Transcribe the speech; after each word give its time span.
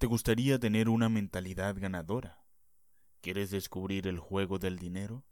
¿Te 0.00 0.06
gustaría 0.06 0.58
tener 0.58 0.88
una 0.88 1.10
mentalidad 1.10 1.76
ganadora? 1.78 2.42
¿Quieres 3.20 3.50
descubrir 3.50 4.06
el 4.06 4.18
juego 4.18 4.58
del 4.58 4.78
dinero? 4.78 5.26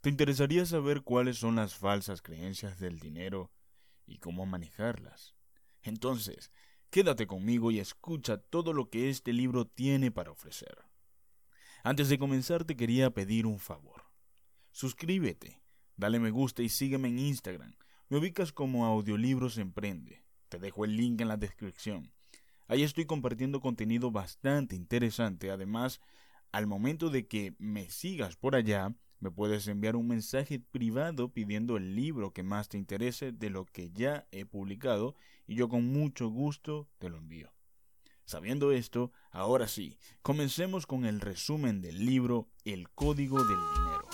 ¿Te 0.00 0.08
interesaría 0.08 0.64
saber 0.64 1.02
cuáles 1.02 1.36
son 1.36 1.56
las 1.56 1.74
falsas 1.74 2.22
creencias 2.22 2.78
del 2.78 2.98
dinero 2.98 3.52
y 4.06 4.20
cómo 4.20 4.46
manejarlas? 4.46 5.34
Entonces, 5.82 6.50
quédate 6.88 7.26
conmigo 7.26 7.70
y 7.70 7.78
escucha 7.78 8.38
todo 8.38 8.72
lo 8.72 8.88
que 8.88 9.10
este 9.10 9.34
libro 9.34 9.66
tiene 9.66 10.10
para 10.10 10.30
ofrecer. 10.30 10.86
Antes 11.84 12.08
de 12.08 12.18
comenzar 12.18 12.64
te 12.64 12.74
quería 12.74 13.10
pedir 13.10 13.44
un 13.44 13.58
favor. 13.58 14.04
Suscríbete, 14.72 15.60
dale 15.94 16.20
me 16.20 16.30
gusta 16.30 16.62
y 16.62 16.70
sígueme 16.70 17.08
en 17.08 17.18
Instagram. 17.18 17.76
Me 18.08 18.16
ubicas 18.16 18.50
como 18.50 18.86
Audiolibros 18.86 19.58
Emprende. 19.58 20.24
Te 20.48 20.58
dejo 20.58 20.86
el 20.86 20.96
link 20.96 21.20
en 21.20 21.28
la 21.28 21.36
descripción. 21.36 22.14
Ahí 22.68 22.82
estoy 22.82 23.06
compartiendo 23.06 23.62
contenido 23.62 24.10
bastante 24.10 24.76
interesante. 24.76 25.50
Además, 25.50 26.00
al 26.52 26.66
momento 26.66 27.08
de 27.08 27.26
que 27.26 27.54
me 27.58 27.88
sigas 27.88 28.36
por 28.36 28.54
allá, 28.54 28.94
me 29.20 29.30
puedes 29.30 29.66
enviar 29.68 29.96
un 29.96 30.06
mensaje 30.06 30.60
privado 30.60 31.32
pidiendo 31.32 31.78
el 31.78 31.96
libro 31.96 32.32
que 32.34 32.42
más 32.42 32.68
te 32.68 32.76
interese 32.76 33.32
de 33.32 33.48
lo 33.48 33.64
que 33.64 33.90
ya 33.90 34.28
he 34.32 34.44
publicado 34.44 35.16
y 35.46 35.54
yo 35.54 35.70
con 35.70 35.90
mucho 35.90 36.28
gusto 36.28 36.88
te 36.98 37.08
lo 37.08 37.16
envío. 37.16 37.50
Sabiendo 38.26 38.70
esto, 38.70 39.12
ahora 39.30 39.66
sí, 39.66 39.96
comencemos 40.20 40.86
con 40.86 41.06
el 41.06 41.22
resumen 41.22 41.80
del 41.80 42.04
libro 42.04 42.50
El 42.66 42.90
Código 42.90 43.42
del 43.44 43.56
Dinero. 43.56 44.08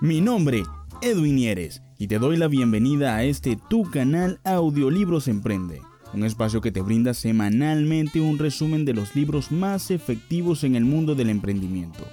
Mi 0.00 0.22
nombre, 0.22 0.62
Edwin 1.06 1.38
y 2.00 2.08
te 2.08 2.18
doy 2.18 2.36
la 2.36 2.48
bienvenida 2.48 3.14
a 3.14 3.22
este 3.22 3.56
tu 3.70 3.88
canal 3.92 4.40
Audiolibros 4.42 5.28
Emprende, 5.28 5.80
un 6.12 6.24
espacio 6.24 6.60
que 6.60 6.72
te 6.72 6.80
brinda 6.80 7.14
semanalmente 7.14 8.20
un 8.20 8.40
resumen 8.40 8.84
de 8.84 8.92
los 8.92 9.14
libros 9.14 9.52
más 9.52 9.92
efectivos 9.92 10.64
en 10.64 10.74
el 10.74 10.84
mundo 10.84 11.14
del 11.14 11.30
emprendimiento. 11.30 12.04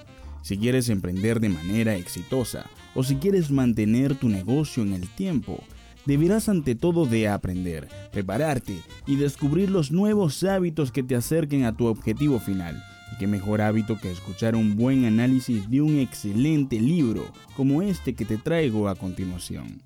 Si 0.43 0.59
quieres 0.59 0.89
emprender 0.89 1.39
de 1.39 1.49
manera 1.49 1.95
exitosa 1.95 2.69
o 2.93 3.03
si 3.03 3.15
quieres 3.15 3.49
mantener 3.49 4.13
tu 4.13 4.29
negocio 4.29 4.83
en 4.83 4.93
el 4.93 5.09
tiempo, 5.09 5.63
deberás 6.05 6.47
ante 6.47 6.75
todo 6.75 7.07
de 7.07 7.27
aprender, 7.27 7.87
prepararte 8.11 8.77
y 9.07 9.15
descubrir 9.15 9.71
los 9.71 9.91
nuevos 9.91 10.43
hábitos 10.43 10.91
que 10.91 11.01
te 11.01 11.15
acerquen 11.15 11.65
a 11.65 11.75
tu 11.75 11.87
objetivo 11.87 12.39
final 12.39 12.83
y 13.13 13.17
qué 13.17 13.27
mejor 13.27 13.61
hábito 13.61 13.99
que 13.99 14.11
escuchar 14.11 14.55
un 14.55 14.75
buen 14.75 15.05
análisis 15.05 15.69
de 15.69 15.81
un 15.81 15.99
excelente 15.99 16.79
libro 16.79 17.31
como 17.55 17.83
este 17.83 18.15
que 18.15 18.25
te 18.25 18.37
traigo 18.37 18.89
a 18.89 18.95
continuación. 18.95 19.81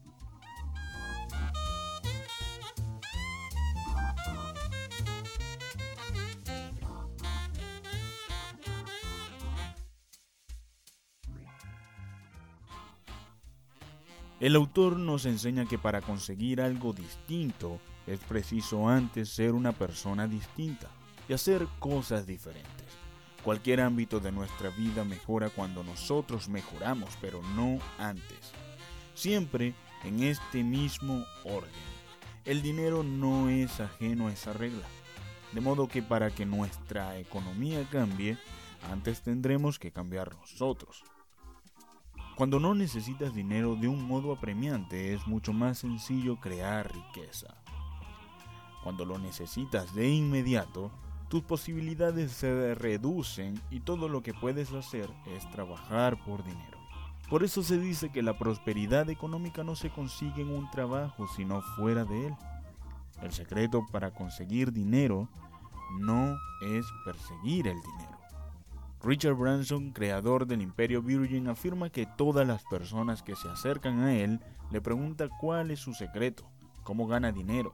El 14.40 14.56
autor 14.56 14.98
nos 14.98 15.26
enseña 15.26 15.66
que 15.66 15.78
para 15.78 16.00
conseguir 16.00 16.62
algo 16.62 16.94
distinto 16.94 17.80
es 18.06 18.20
preciso 18.20 18.88
antes 18.88 19.30
ser 19.30 19.54
una 19.54 19.74
persona 19.74 20.28
distinta 20.28 20.88
y 21.28 21.34
hacer 21.34 21.68
cosas 21.80 22.26
diferentes. 22.26 23.07
Cualquier 23.48 23.80
ámbito 23.80 24.20
de 24.20 24.34
nuestra 24.34 24.72
vida 24.72 25.06
mejora 25.06 25.50
cuando 25.50 25.82
nosotros 25.82 26.50
mejoramos, 26.50 27.18
pero 27.22 27.42
no 27.56 27.80
antes. 27.98 28.52
Siempre 29.14 29.74
en 30.04 30.22
este 30.22 30.66
mismo 30.66 31.24
orden. 31.46 31.72
El 32.44 32.62
dinero 32.62 33.04
no 33.04 33.48
es 33.48 33.80
ajeno 33.80 34.28
a 34.28 34.34
esa 34.34 34.52
regla. 34.52 34.86
De 35.54 35.62
modo 35.62 35.88
que 35.88 36.04
para 36.04 36.30
que 36.30 36.46
nuestra 36.46 37.18
economía 37.20 37.88
cambie, 37.90 38.38
antes 38.92 39.22
tendremos 39.22 39.80
que 39.80 39.94
cambiar 39.94 40.36
nosotros. 40.36 41.06
Cuando 42.36 42.60
no 42.60 42.76
necesitas 42.76 43.34
dinero 43.34 43.78
de 43.78 43.88
un 43.88 44.04
modo 44.04 44.34
apremiante, 44.34 45.14
es 45.14 45.26
mucho 45.26 45.54
más 45.54 45.78
sencillo 45.78 46.36
crear 46.42 46.94
riqueza. 46.94 47.56
Cuando 48.84 49.06
lo 49.06 49.18
necesitas 49.18 49.96
de 49.96 50.10
inmediato, 50.10 50.92
tus 51.30 51.44
posibilidades 51.44 52.32
se 52.32 52.76
reducen 52.76 53.60
y 53.70 53.82
todo 53.82 54.08
lo 54.08 54.22
que 54.22 54.34
puedes 54.34 54.72
hacer 54.72 55.10
es 55.36 55.50
trabajar 55.52 56.24
por 56.24 56.44
dinero. 56.44 56.78
Por 57.30 57.44
eso 57.44 57.62
se 57.62 57.78
dice 57.78 58.10
que 58.10 58.24
la 58.24 58.38
prosperidad 58.38 59.10
económica 59.10 59.64
no 59.64 59.76
se 59.76 59.90
consigue 59.90 60.42
en 60.42 60.52
un 60.52 60.70
trabajo, 60.72 61.28
sino 61.36 61.62
fuera 61.76 62.06
de 62.06 62.28
él. 62.28 62.36
El 63.22 63.34
secreto 63.34 63.86
para 63.92 64.14
conseguir 64.14 64.72
dinero 64.72 65.28
no 66.00 66.38
es 66.62 66.86
perseguir 67.04 67.68
el 67.68 67.82
dinero. 67.82 68.18
Richard 69.04 69.36
Branson, 69.36 69.92
creador 69.92 70.48
del 70.48 70.62
Imperio 70.62 71.02
Virgin, 71.02 71.50
afirma 71.50 71.90
que 71.90 72.06
todas 72.06 72.48
las 72.48 72.64
personas 72.64 73.22
que 73.22 73.36
se 73.36 73.50
acercan 73.50 74.00
a 74.00 74.14
él 74.16 74.40
le 74.72 74.82
preguntan 74.82 75.30
cuál 75.40 75.72
es 75.72 75.80
su 75.80 75.94
secreto, 75.94 76.50
cómo 76.84 77.08
gana 77.08 77.32
dinero. 77.32 77.74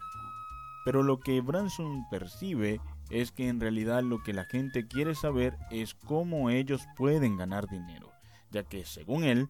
Pero 0.84 1.02
lo 1.02 1.20
que 1.20 1.40
Branson 1.42 2.06
percibe 2.10 2.82
es 3.14 3.32
que 3.32 3.48
en 3.48 3.60
realidad 3.60 4.02
lo 4.02 4.24
que 4.24 4.34
la 4.34 4.46
gente 4.46 4.88
quiere 4.88 5.14
saber 5.14 5.56
es 5.70 5.94
cómo 5.94 6.50
ellos 6.50 6.82
pueden 6.96 7.38
ganar 7.38 7.70
dinero, 7.70 8.12
ya 8.50 8.64
que 8.64 8.86
según 8.86 9.24
él, 9.24 9.50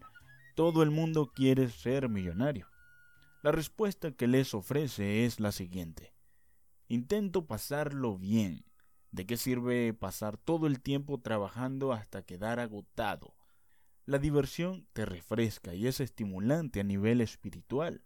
todo 0.54 0.82
el 0.82 0.90
mundo 0.90 1.32
quiere 1.34 1.70
ser 1.70 2.10
millonario. 2.10 2.68
La 3.42 3.52
respuesta 3.52 4.12
que 4.12 4.26
les 4.26 4.52
ofrece 4.52 5.24
es 5.24 5.40
la 5.40 5.50
siguiente. 5.50 6.14
Intento 6.88 7.46
pasarlo 7.46 8.18
bien. 8.18 8.66
¿De 9.10 9.26
qué 9.26 9.36
sirve 9.38 9.94
pasar 9.94 10.36
todo 10.36 10.66
el 10.66 10.80
tiempo 10.80 11.20
trabajando 11.20 11.92
hasta 11.92 12.22
quedar 12.22 12.60
agotado? 12.60 13.34
La 14.04 14.18
diversión 14.18 14.86
te 14.92 15.06
refresca 15.06 15.74
y 15.74 15.86
es 15.86 16.00
estimulante 16.00 16.80
a 16.80 16.84
nivel 16.84 17.22
espiritual. 17.22 18.02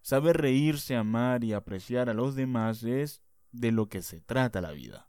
Saber 0.00 0.38
reírse, 0.38 0.96
amar 0.96 1.44
y 1.44 1.52
apreciar 1.52 2.08
a 2.08 2.14
los 2.14 2.34
demás 2.34 2.82
es 2.82 3.22
de 3.52 3.70
lo 3.70 3.88
que 3.88 4.02
se 4.02 4.20
trata 4.20 4.60
la 4.60 4.72
vida. 4.72 5.08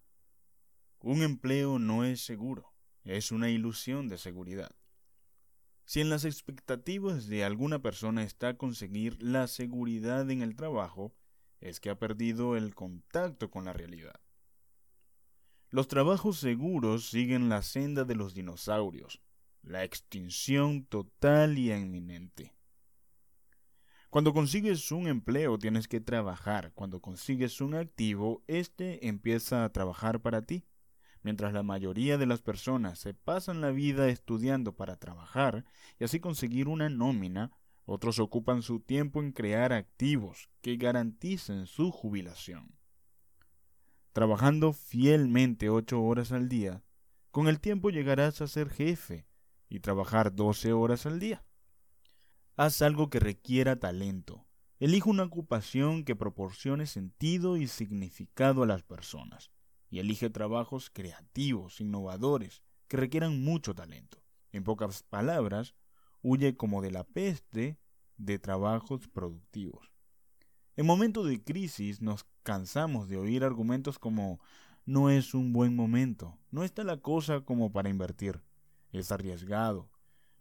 Un 1.00 1.24
empleo 1.24 1.80
no 1.80 2.06
es 2.06 2.24
seguro, 2.24 2.74
es 3.04 3.32
una 3.32 3.50
ilusión 3.50 4.08
de 4.08 4.18
seguridad. 4.18 4.76
Si 5.86 6.00
en 6.00 6.10
las 6.10 6.24
expectativas 6.24 7.28
de 7.28 7.44
alguna 7.44 7.82
persona 7.82 8.24
está 8.24 8.58
conseguir 8.58 9.22
la 9.22 9.48
seguridad 9.48 10.30
en 10.30 10.42
el 10.42 10.56
trabajo, 10.56 11.14
es 11.60 11.80
que 11.80 11.90
ha 11.90 12.00
perdido 12.00 12.56
el 12.56 12.74
contacto 12.76 13.50
con 13.50 13.66
la 13.66 13.74
realidad. 13.74 14.20
Los 15.70 15.88
trabajos 15.88 16.38
seguros 16.38 17.10
siguen 17.10 17.50
la 17.50 17.64
senda 17.64 18.04
de 18.04 18.16
los 18.16 18.34
dinosaurios, 18.34 19.22
la 19.62 19.84
extinción 19.84 20.86
total 20.86 21.58
y 21.58 21.74
inminente. 21.74 22.54
Cuando 24.14 24.32
consigues 24.32 24.92
un 24.92 25.08
empleo 25.08 25.58
tienes 25.58 25.88
que 25.88 26.00
trabajar. 26.00 26.72
Cuando 26.76 27.02
consigues 27.02 27.62
un 27.62 27.74
activo, 27.74 28.44
éste 28.46 29.08
empieza 29.08 29.66
a 29.66 29.70
trabajar 29.72 30.22
para 30.22 30.44
ti. 30.44 30.68
Mientras 31.24 31.52
la 31.52 31.64
mayoría 31.64 32.20
de 32.20 32.28
las 32.28 32.44
personas 32.44 33.00
se 33.00 33.16
pasan 33.16 33.60
la 33.60 33.72
vida 33.72 34.10
estudiando 34.10 34.76
para 34.76 34.98
trabajar 34.98 35.66
y 36.00 36.04
así 36.04 36.20
conseguir 36.20 36.68
una 36.68 36.90
nómina, 36.90 37.54
otros 37.86 38.20
ocupan 38.20 38.62
su 38.62 38.82
tiempo 38.82 39.20
en 39.20 39.32
crear 39.32 39.74
activos 39.74 40.48
que 40.62 40.78
garanticen 40.78 41.66
su 41.66 41.90
jubilación. 41.90 42.78
Trabajando 44.12 44.74
fielmente 44.74 45.72
ocho 45.72 46.04
horas 46.04 46.32
al 46.32 46.50
día, 46.50 46.84
con 47.32 47.48
el 47.48 47.60
tiempo 47.60 47.90
llegarás 47.90 48.42
a 48.42 48.48
ser 48.48 48.70
jefe 48.70 49.26
y 49.70 49.80
trabajar 49.80 50.36
doce 50.36 50.72
horas 50.72 51.08
al 51.08 51.20
día. 51.20 51.44
Haz 52.56 52.84
algo 52.84 53.10
que 53.10 53.20
requiera 53.20 53.80
talento. 53.80 54.46
Elige 54.80 55.10
una 55.10 55.24
ocupación 55.24 56.04
que 56.04 56.16
proporcione 56.16 56.86
sentido 56.86 57.58
y 57.58 57.66
significado 57.66 58.62
a 58.62 58.68
las 58.68 58.84
personas. 58.84 59.50
Y 59.90 59.98
elige 59.98 60.30
trabajos 60.30 60.92
creativos, 60.92 61.82
innovadores, 61.82 62.62
que 62.88 62.98
requieran 62.98 63.44
mucho 63.44 63.74
talento. 63.74 64.22
En 64.52 64.64
pocas 64.64 65.02
palabras, 65.02 65.74
huye 66.22 66.56
como 66.56 66.84
de 66.84 66.92
la 66.92 67.06
peste 67.06 67.80
de 68.18 68.38
trabajos 68.38 69.08
productivos. 69.08 69.92
En 70.76 70.86
momentos 70.86 71.28
de 71.28 71.44
crisis 71.44 72.02
nos 72.02 72.28
cansamos 72.44 73.08
de 73.08 73.18
oír 73.18 73.44
argumentos 73.44 73.98
como 73.98 74.40
no 74.86 75.10
es 75.10 75.34
un 75.34 75.54
buen 75.54 75.76
momento, 75.76 76.38
no 76.52 76.64
está 76.64 76.84
la 76.84 76.98
cosa 76.98 77.42
como 77.42 77.72
para 77.72 77.90
invertir, 77.90 78.42
es 78.92 79.12
arriesgado, 79.12 79.90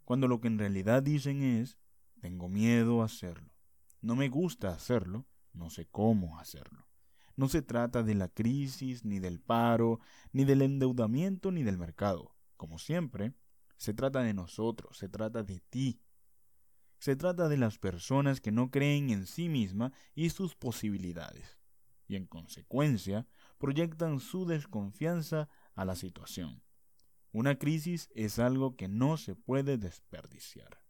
cuando 0.04 0.26
lo 0.28 0.40
que 0.40 0.48
en 0.48 0.58
realidad 0.58 1.02
dicen 1.02 1.42
es 1.42 1.78
tengo 2.22 2.48
miedo 2.48 3.02
a 3.02 3.06
hacerlo. 3.06 3.52
No 4.00 4.14
me 4.14 4.28
gusta 4.28 4.68
hacerlo, 4.68 5.26
no 5.52 5.70
sé 5.70 5.88
cómo 5.88 6.38
hacerlo. 6.38 6.86
No 7.34 7.48
se 7.48 7.62
trata 7.62 8.04
de 8.04 8.14
la 8.14 8.28
crisis, 8.28 9.04
ni 9.04 9.18
del 9.18 9.40
paro, 9.40 9.98
ni 10.30 10.44
del 10.44 10.62
endeudamiento, 10.62 11.50
ni 11.50 11.64
del 11.64 11.78
mercado. 11.78 12.36
Como 12.56 12.78
siempre, 12.78 13.34
se 13.76 13.92
trata 13.92 14.22
de 14.22 14.34
nosotros, 14.34 14.98
se 14.98 15.08
trata 15.08 15.42
de 15.42 15.58
ti. 15.68 16.00
Se 17.00 17.16
trata 17.16 17.48
de 17.48 17.56
las 17.56 17.78
personas 17.78 18.40
que 18.40 18.52
no 18.52 18.70
creen 18.70 19.10
en 19.10 19.26
sí 19.26 19.48
misma 19.48 19.92
y 20.14 20.30
sus 20.30 20.54
posibilidades, 20.54 21.58
y 22.06 22.14
en 22.14 22.26
consecuencia 22.26 23.26
proyectan 23.58 24.20
su 24.20 24.46
desconfianza 24.46 25.48
a 25.74 25.84
la 25.84 25.96
situación. 25.96 26.62
Una 27.32 27.58
crisis 27.58 28.10
es 28.14 28.38
algo 28.38 28.76
que 28.76 28.86
no 28.86 29.16
se 29.16 29.34
puede 29.34 29.76
desperdiciar. 29.76 30.81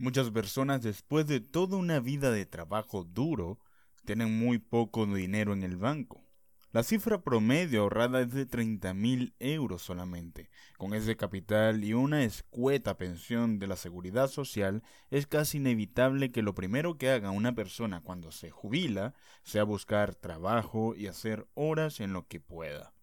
Muchas 0.00 0.30
personas 0.30 0.80
después 0.80 1.26
de 1.26 1.40
toda 1.40 1.76
una 1.76 2.00
vida 2.00 2.30
de 2.30 2.46
trabajo 2.46 3.04
duro 3.04 3.58
tienen 4.06 4.32
muy 4.38 4.56
poco 4.56 5.04
dinero 5.04 5.52
en 5.52 5.62
el 5.62 5.76
banco. 5.76 6.24
La 6.72 6.82
cifra 6.84 7.20
promedio 7.20 7.82
ahorrada 7.82 8.22
es 8.22 8.32
de 8.32 8.46
30 8.46 8.94
mil 8.94 9.34
euros 9.40 9.82
solamente. 9.82 10.48
Con 10.78 10.94
ese 10.94 11.18
capital 11.18 11.84
y 11.84 11.92
una 11.92 12.24
escueta 12.24 12.96
pensión 12.96 13.58
de 13.58 13.66
la 13.66 13.76
seguridad 13.76 14.28
social, 14.28 14.82
es 15.10 15.26
casi 15.26 15.58
inevitable 15.58 16.32
que 16.32 16.40
lo 16.40 16.54
primero 16.54 16.96
que 16.96 17.10
haga 17.10 17.30
una 17.30 17.54
persona 17.54 18.00
cuando 18.00 18.32
se 18.32 18.48
jubila 18.48 19.12
sea 19.42 19.64
buscar 19.64 20.14
trabajo 20.14 20.94
y 20.96 21.08
hacer 21.08 21.46
horas 21.52 22.00
en 22.00 22.14
lo 22.14 22.26
que 22.26 22.40
pueda. 22.40 22.94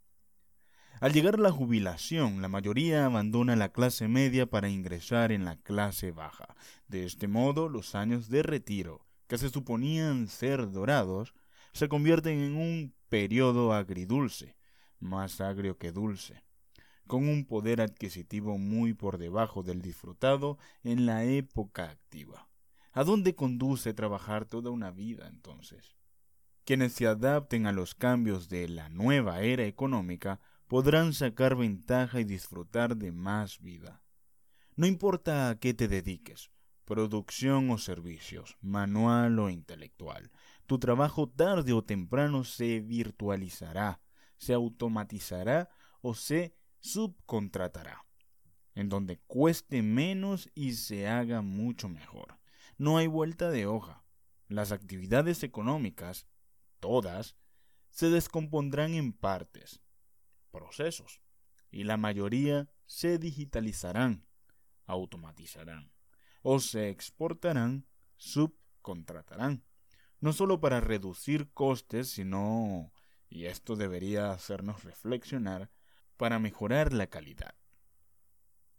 Al 1.00 1.14
llegar 1.14 1.38
la 1.40 1.52
jubilación, 1.52 2.42
la 2.42 2.48
mayoría 2.48 3.06
abandona 3.06 3.56
la 3.56 3.72
clase 3.72 4.08
media 4.08 4.48
para 4.48 4.68
ingresar 4.68 5.32
en 5.32 5.46
la 5.46 5.56
clase 5.56 6.12
baja. 6.12 6.56
De 6.88 7.06
este 7.06 7.28
modo, 7.28 7.70
los 7.70 7.94
años 7.94 8.30
de 8.30 8.42
retiro, 8.42 9.06
que 9.28 9.38
se 9.38 9.50
suponían 9.50 10.28
ser 10.28 10.72
dorados, 10.72 11.36
se 11.72 11.88
convierten 11.88 12.40
en 12.40 12.56
un 12.56 12.96
periodo 13.10 13.74
agridulce, 13.74 14.58
más 15.00 15.40
agrio 15.40 15.78
que 15.78 15.92
dulce, 15.92 16.44
con 17.06 17.30
un 17.30 17.46
poder 17.46 17.80
adquisitivo 17.80 18.58
muy 18.58 18.96
por 18.96 19.20
debajo 19.20 19.62
del 19.62 19.84
disfrutado 19.84 20.58
en 20.84 21.06
la 21.06 21.26
época 21.26 21.92
activa. 21.92 22.50
¿A 22.92 23.04
dónde 23.04 23.36
conduce 23.36 23.94
trabajar 23.94 24.46
toda 24.46 24.72
una 24.72 24.90
vida 24.90 25.28
entonces? 25.28 25.96
Quienes 26.66 26.94
se 26.94 27.06
adapten 27.06 27.68
a 27.68 27.72
los 27.72 27.94
cambios 27.94 28.50
de 28.50 28.68
la 28.68 28.90
nueva 28.90 29.42
era 29.42 29.66
económica 29.66 30.42
podrán 30.68 31.14
sacar 31.14 31.56
ventaja 31.56 32.20
y 32.20 32.24
disfrutar 32.26 32.98
de 32.98 33.12
más 33.12 33.60
vida. 33.60 34.04
No 34.76 34.86
importa 34.86 35.50
a 35.50 35.60
qué 35.60 35.74
te 35.74 35.88
dediques, 35.88 36.52
producción 36.86 37.70
o 37.72 37.78
servicios, 37.78 38.58
manual 38.62 39.40
o 39.40 39.50
intelectual, 39.50 40.32
tu 40.66 40.80
trabajo 40.80 41.30
tarde 41.30 41.74
o 41.74 41.84
temprano 41.84 42.44
se 42.44 42.82
virtualizará, 42.82 44.02
se 44.38 44.54
automatizará 44.54 45.70
o 46.02 46.14
se 46.14 46.56
subcontratará, 46.80 48.06
en 48.76 48.90
donde 48.90 49.20
cueste 49.28 49.82
menos 49.82 50.50
y 50.54 50.74
se 50.74 51.08
haga 51.08 51.42
mucho 51.42 51.90
mejor. 51.90 52.40
No 52.78 52.98
hay 52.98 53.08
vuelta 53.08 53.50
de 53.50 53.66
hoja. 53.66 54.04
Las 54.48 54.72
actividades 54.72 55.44
económicas, 55.44 56.28
todas, 56.80 57.36
se 57.90 58.10
descompondrán 58.10 58.94
en 58.94 59.12
partes, 59.12 59.82
procesos, 60.58 61.22
y 61.72 61.84
la 61.84 61.98
mayoría 61.98 62.68
se 62.86 63.20
digitalizarán, 63.20 64.26
automatizarán, 64.86 65.92
o 66.42 66.60
se 66.60 66.90
exportarán, 66.90 67.86
subcontratarán 68.18 69.64
no 70.20 70.34
solo 70.34 70.60
para 70.60 70.80
reducir 70.80 71.52
costes, 71.54 72.10
sino, 72.10 72.92
y 73.30 73.46
esto 73.46 73.76
debería 73.76 74.32
hacernos 74.32 74.84
reflexionar, 74.84 75.70
para 76.18 76.40
mejorar 76.40 76.94
la 76.94 77.08
calidad. 77.08 77.54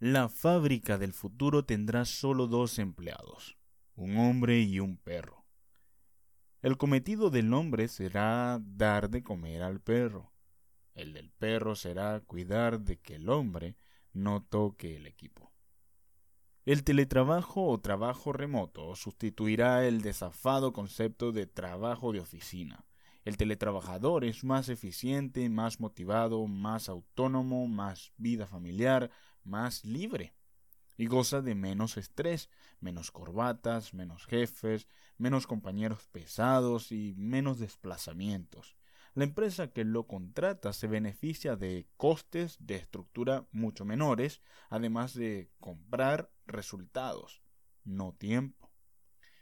La 0.00 0.28
fábrica 0.28 0.98
del 0.98 1.12
futuro 1.12 1.64
tendrá 1.64 2.04
solo 2.04 2.46
dos 2.46 2.78
empleados, 2.78 3.56
un 3.94 4.16
hombre 4.16 4.60
y 4.60 4.80
un 4.80 4.96
perro. 4.96 5.44
El 6.62 6.76
cometido 6.76 7.30
del 7.30 7.52
hombre 7.54 7.86
será 7.86 8.60
dar 8.60 9.10
de 9.10 9.22
comer 9.22 9.62
al 9.62 9.80
perro. 9.80 10.32
El 10.98 11.12
del 11.12 11.30
perro 11.30 11.76
será 11.76 12.18
cuidar 12.18 12.80
de 12.80 12.98
que 12.98 13.14
el 13.14 13.28
hombre 13.28 13.76
no 14.12 14.42
toque 14.42 14.96
el 14.96 15.06
equipo. 15.06 15.52
El 16.64 16.82
teletrabajo 16.82 17.68
o 17.68 17.80
trabajo 17.80 18.32
remoto 18.32 18.96
sustituirá 18.96 19.86
el 19.86 20.02
desafado 20.02 20.72
concepto 20.72 21.30
de 21.30 21.46
trabajo 21.46 22.12
de 22.12 22.18
oficina. 22.18 22.84
El 23.24 23.36
teletrabajador 23.36 24.24
es 24.24 24.42
más 24.42 24.68
eficiente, 24.68 25.48
más 25.48 25.78
motivado, 25.78 26.44
más 26.48 26.88
autónomo, 26.88 27.68
más 27.68 28.12
vida 28.16 28.48
familiar, 28.48 29.12
más 29.44 29.84
libre. 29.84 30.34
Y 30.96 31.06
goza 31.06 31.42
de 31.42 31.54
menos 31.54 31.96
estrés, 31.96 32.50
menos 32.80 33.12
corbatas, 33.12 33.94
menos 33.94 34.26
jefes, 34.26 34.88
menos 35.16 35.46
compañeros 35.46 36.08
pesados 36.08 36.90
y 36.90 37.14
menos 37.16 37.60
desplazamientos. 37.60 38.77
La 39.18 39.24
empresa 39.24 39.72
que 39.72 39.84
lo 39.84 40.06
contrata 40.06 40.72
se 40.72 40.86
beneficia 40.86 41.56
de 41.56 41.88
costes 41.96 42.56
de 42.60 42.76
estructura 42.76 43.48
mucho 43.50 43.84
menores, 43.84 44.42
además 44.70 45.12
de 45.12 45.50
comprar 45.58 46.30
resultados, 46.46 47.42
no 47.82 48.12
tiempo. 48.12 48.70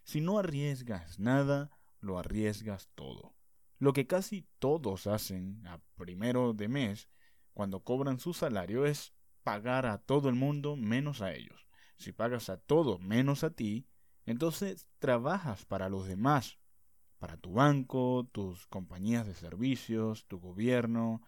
Si 0.02 0.22
no 0.22 0.38
arriesgas 0.38 1.18
nada, 1.18 1.70
lo 2.00 2.18
arriesgas 2.18 2.88
todo. 2.94 3.34
Lo 3.78 3.92
que 3.92 4.06
casi 4.06 4.48
todos 4.58 5.06
hacen 5.06 5.66
a 5.66 5.82
primero 5.98 6.54
de 6.54 6.68
mes, 6.68 7.10
cuando 7.52 7.84
cobran 7.84 8.18
su 8.18 8.32
salario, 8.32 8.86
es 8.86 9.12
pagar 9.42 9.84
a 9.84 9.98
todo 9.98 10.30
el 10.30 10.36
mundo 10.36 10.76
menos 10.76 11.20
a 11.20 11.34
ellos. 11.34 11.66
Si 11.98 12.12
pagas 12.12 12.48
a 12.48 12.56
todo 12.56 12.98
menos 12.98 13.44
a 13.44 13.50
ti, 13.50 13.86
entonces 14.24 14.88
trabajas 15.00 15.66
para 15.66 15.90
los 15.90 16.06
demás, 16.08 16.58
para 17.26 17.38
tu 17.38 17.54
banco, 17.54 18.28
tus 18.30 18.68
compañías 18.68 19.26
de 19.26 19.34
servicios, 19.34 20.28
tu 20.28 20.38
gobierno, 20.38 21.22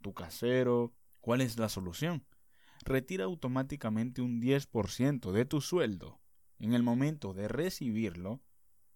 tu 0.00 0.14
casero. 0.14 0.94
¿Cuál 1.20 1.42
es 1.42 1.58
la 1.58 1.68
solución? 1.68 2.24
Retira 2.86 3.24
automáticamente 3.24 4.22
un 4.22 4.40
10% 4.40 5.30
de 5.30 5.44
tu 5.44 5.60
sueldo 5.60 6.22
en 6.58 6.72
el 6.72 6.82
momento 6.82 7.34
de 7.34 7.48
recibirlo 7.48 8.40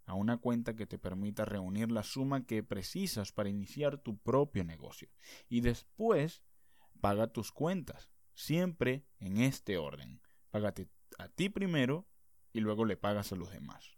a 0.07 0.15
una 0.15 0.39
cuenta 0.39 0.75
que 0.75 0.87
te 0.87 0.99
permita 0.99 1.45
reunir 1.45 1.93
la 1.93 2.03
suma 2.03 2.47
que 2.47 2.63
precisas 2.63 3.33
para 3.33 3.51
iniciar 3.51 3.99
tu 3.99 4.17
propio 4.17 4.65
negocio. 4.65 5.11
Y 5.51 5.61
después 5.61 6.43
paga 7.03 7.27
tus 7.27 7.53
cuentas, 7.53 8.09
siempre 8.33 9.05
en 9.19 9.43
este 9.43 9.77
orden. 9.77 10.23
Págate 10.51 10.89
a 11.19 11.29
ti 11.29 11.51
primero 11.51 12.09
y 12.55 12.61
luego 12.61 12.87
le 12.87 12.97
pagas 12.97 13.31
a 13.33 13.37
los 13.37 13.51
demás. 13.51 13.96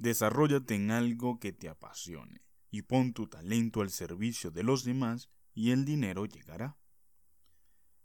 Desarrollate 0.00 0.76
en 0.76 0.92
algo 0.92 1.38
que 1.38 1.52
te 1.52 1.68
apasione 1.68 2.40
y 2.70 2.80
pon 2.80 3.12
tu 3.12 3.26
talento 3.26 3.82
al 3.82 3.90
servicio 3.90 4.50
de 4.50 4.62
los 4.62 4.82
demás 4.82 5.28
y 5.52 5.72
el 5.72 5.84
dinero 5.84 6.24
llegará. 6.24 6.78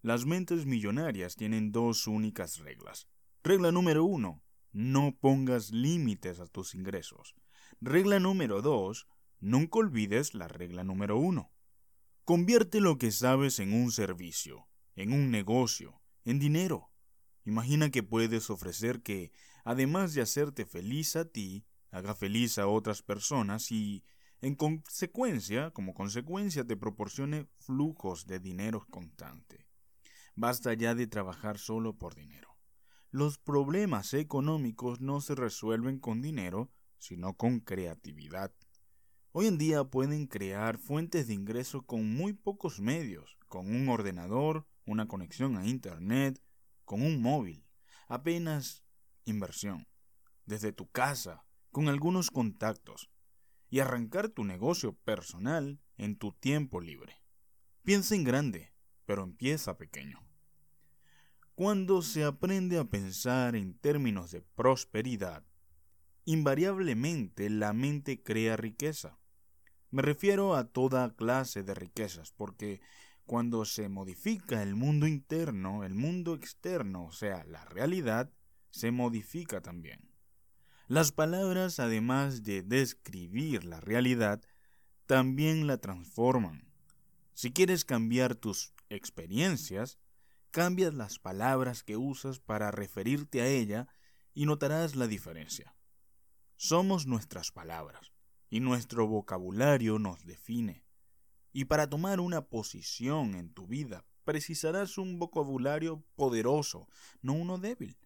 Las 0.01 0.25
mentes 0.25 0.65
millonarias 0.65 1.37
tienen 1.37 1.71
dos 1.71 2.05
únicas 2.05 2.57
reglas. 2.57 3.07
Regla 3.45 3.71
número 3.71 4.03
uno, 4.03 4.43
no 4.73 5.15
pongas 5.17 5.71
límites 5.71 6.41
a 6.41 6.47
tus 6.47 6.75
ingresos. 6.75 7.33
Regla 7.79 8.19
número 8.19 8.61
dos, 8.61 9.07
nunca 9.39 9.79
olvides 9.79 10.33
la 10.33 10.49
regla 10.49 10.83
número 10.83 11.17
uno. 11.17 11.53
Convierte 12.25 12.81
lo 12.81 12.97
que 12.97 13.11
sabes 13.13 13.59
en 13.59 13.71
un 13.71 13.93
servicio, 13.93 14.67
en 14.97 15.13
un 15.13 15.31
negocio, 15.31 16.01
en 16.25 16.39
dinero. 16.39 16.91
Imagina 17.45 17.89
que 17.89 18.03
puedes 18.03 18.49
ofrecer 18.49 19.01
que, 19.01 19.31
además 19.63 20.13
de 20.13 20.23
hacerte 20.23 20.65
feliz 20.65 21.15
a 21.15 21.23
ti, 21.23 21.63
haga 21.95 22.13
feliz 22.13 22.57
a 22.57 22.67
otras 22.67 23.01
personas 23.01 23.71
y, 23.71 24.03
en 24.41 24.55
consecuencia, 24.55 25.71
como 25.71 25.93
consecuencia, 25.93 26.65
te 26.65 26.75
proporcione 26.75 27.47
flujos 27.57 28.27
de 28.27 28.39
dinero 28.39 28.85
constante. 28.89 29.65
Basta 30.35 30.73
ya 30.73 30.93
de 30.93 31.07
trabajar 31.07 31.57
solo 31.57 31.97
por 31.97 32.13
dinero. 32.13 32.57
Los 33.11 33.37
problemas 33.37 34.13
económicos 34.13 34.99
no 34.99 35.21
se 35.21 35.35
resuelven 35.35 35.99
con 35.99 36.21
dinero, 36.21 36.69
sino 36.97 37.37
con 37.37 37.61
creatividad. 37.61 38.53
Hoy 39.31 39.47
en 39.47 39.57
día 39.57 39.85
pueden 39.85 40.27
crear 40.27 40.77
fuentes 40.77 41.27
de 41.27 41.33
ingreso 41.33 41.85
con 41.85 42.13
muy 42.13 42.33
pocos 42.33 42.81
medios, 42.81 43.37
con 43.47 43.73
un 43.73 43.87
ordenador, 43.87 44.67
una 44.85 45.07
conexión 45.07 45.55
a 45.55 45.65
Internet, 45.65 46.41
con 46.83 47.01
un 47.01 47.21
móvil. 47.21 47.65
Apenas 48.09 48.83
inversión. 49.23 49.87
Desde 50.45 50.73
tu 50.73 50.89
casa, 50.91 51.44
con 51.75 51.89
algunos 51.89 52.31
contactos 52.31 53.09
y 53.69 53.81
arrancar 53.81 54.29
tu 54.29 54.45
negocio 54.45 54.93
personal 54.93 55.81
en 55.97 56.17
tu 56.17 56.31
tiempo 56.31 56.79
libre. 56.79 57.21
Piensa 57.83 58.15
en 58.15 58.23
grande, 58.23 58.71
pero 59.05 59.23
empieza 59.23 59.77
pequeño. 59.77 60.25
Cuando 61.53 62.01
se 62.01 62.23
aprende 62.23 62.79
a 62.79 62.85
pensar 62.85 63.57
en 63.57 63.77
términos 63.77 64.31
de 64.31 64.41
prosperidad, 64.41 65.43
invariablemente 66.23 67.49
la 67.49 67.73
mente 67.73 68.23
crea 68.23 68.55
riqueza. 68.55 69.19
Me 69.91 70.01
refiero 70.01 70.55
a 70.55 70.69
toda 70.69 71.13
clase 71.13 71.63
de 71.63 71.73
riquezas, 71.73 72.31
porque 72.31 72.79
cuando 73.25 73.65
se 73.65 73.89
modifica 73.89 74.63
el 74.63 74.75
mundo 74.75 75.07
interno, 75.07 75.83
el 75.83 75.93
mundo 75.93 76.35
externo, 76.35 77.07
o 77.07 77.11
sea, 77.11 77.43
la 77.43 77.65
realidad, 77.65 78.31
se 78.69 78.91
modifica 78.91 79.59
también. 79.59 80.14
Las 80.87 81.11
palabras, 81.11 81.79
además 81.79 82.43
de 82.43 82.61
describir 82.61 83.63
la 83.63 83.79
realidad, 83.79 84.43
también 85.07 85.65
la 85.65 85.79
transforman. 85.79 86.71
Si 87.33 87.51
quieres 87.51 87.85
cambiar 87.85 88.35
tus 88.35 88.71
experiencias, 88.89 89.97
cambias 90.51 90.93
las 90.93 91.17
palabras 91.17 91.81
que 91.81 91.97
usas 91.97 92.39
para 92.39 92.69
referirte 92.69 93.41
a 93.41 93.47
ella 93.47 93.87
y 94.35 94.45
notarás 94.45 94.95
la 94.95 95.07
diferencia. 95.07 95.75
Somos 96.55 97.07
nuestras 97.07 97.51
palabras 97.51 98.13
y 98.51 98.59
nuestro 98.59 99.07
vocabulario 99.07 99.97
nos 99.97 100.23
define. 100.23 100.85
Y 101.51 101.65
para 101.65 101.89
tomar 101.89 102.19
una 102.19 102.45
posición 102.45 103.33
en 103.33 103.51
tu 103.51 103.65
vida 103.65 104.05
precisarás 104.23 104.99
un 104.99 105.17
vocabulario 105.17 106.05
poderoso, 106.15 106.87
no 107.23 107.33
uno 107.33 107.57
débil, 107.57 107.97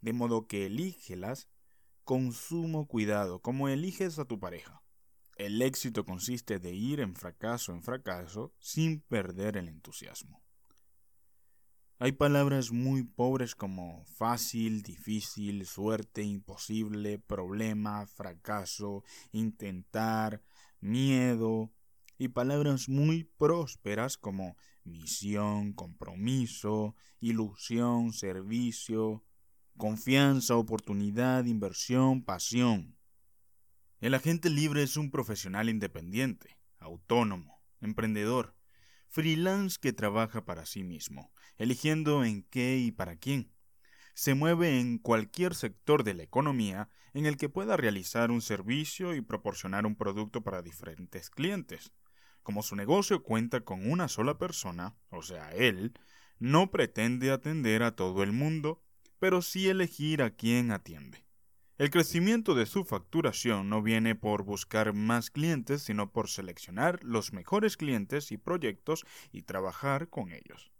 de 0.00 0.12
modo 0.12 0.46
que 0.46 0.66
elígelas 0.66 1.48
con 2.08 2.32
sumo 2.32 2.88
cuidado, 2.88 3.42
como 3.42 3.68
eliges 3.68 4.18
a 4.18 4.24
tu 4.24 4.40
pareja. 4.40 4.82
El 5.36 5.60
éxito 5.60 6.06
consiste 6.06 6.58
de 6.58 6.72
ir 6.72 7.00
en 7.00 7.14
fracaso 7.14 7.70
en 7.74 7.82
fracaso 7.82 8.54
sin 8.60 9.02
perder 9.02 9.58
el 9.58 9.68
entusiasmo. 9.68 10.42
Hay 11.98 12.12
palabras 12.12 12.72
muy 12.72 13.04
pobres 13.04 13.54
como 13.54 14.06
fácil, 14.06 14.80
difícil, 14.82 15.66
suerte, 15.66 16.22
imposible, 16.22 17.18
problema, 17.18 18.06
fracaso, 18.06 19.04
intentar, 19.30 20.42
miedo, 20.80 21.70
y 22.16 22.28
palabras 22.28 22.88
muy 22.88 23.24
prósperas 23.24 24.16
como 24.16 24.56
misión, 24.82 25.74
compromiso, 25.74 26.96
ilusión, 27.20 28.14
servicio, 28.14 29.22
confianza, 29.78 30.56
oportunidad, 30.56 31.46
inversión, 31.46 32.22
pasión. 32.22 32.98
El 34.00 34.14
agente 34.14 34.50
libre 34.50 34.82
es 34.82 34.98
un 34.98 35.10
profesional 35.10 35.70
independiente, 35.70 36.58
autónomo, 36.78 37.62
emprendedor, 37.80 38.54
freelance 39.08 39.78
que 39.80 39.92
trabaja 39.94 40.44
para 40.44 40.66
sí 40.66 40.84
mismo, 40.84 41.32
eligiendo 41.56 42.24
en 42.24 42.42
qué 42.42 42.78
y 42.78 42.92
para 42.92 43.16
quién. 43.16 43.54
Se 44.14 44.34
mueve 44.34 44.80
en 44.80 44.98
cualquier 44.98 45.54
sector 45.54 46.04
de 46.04 46.14
la 46.14 46.24
economía 46.24 46.90
en 47.14 47.26
el 47.26 47.36
que 47.36 47.48
pueda 47.48 47.76
realizar 47.76 48.30
un 48.30 48.42
servicio 48.42 49.14
y 49.14 49.20
proporcionar 49.20 49.86
un 49.86 49.96
producto 49.96 50.42
para 50.42 50.60
diferentes 50.60 51.30
clientes. 51.30 51.92
Como 52.42 52.62
su 52.62 52.76
negocio 52.76 53.22
cuenta 53.22 53.60
con 53.60 53.90
una 53.90 54.08
sola 54.08 54.38
persona, 54.38 54.96
o 55.10 55.22
sea, 55.22 55.52
él, 55.52 55.94
no 56.38 56.70
pretende 56.70 57.30
atender 57.30 57.82
a 57.82 57.96
todo 57.96 58.22
el 58.22 58.32
mundo, 58.32 58.82
pero 59.18 59.42
sí 59.42 59.68
elegir 59.68 60.22
a 60.22 60.30
quién 60.30 60.70
atiende. 60.70 61.24
El 61.78 61.90
crecimiento 61.90 62.56
de 62.56 62.66
su 62.66 62.84
facturación 62.84 63.68
no 63.68 63.82
viene 63.82 64.16
por 64.16 64.42
buscar 64.42 64.94
más 64.94 65.30
clientes, 65.30 65.82
sino 65.82 66.10
por 66.12 66.28
seleccionar 66.28 67.04
los 67.04 67.32
mejores 67.32 67.76
clientes 67.76 68.32
y 68.32 68.36
proyectos 68.36 69.04
y 69.30 69.42
trabajar 69.42 70.08
con 70.08 70.32
ellos. 70.32 70.72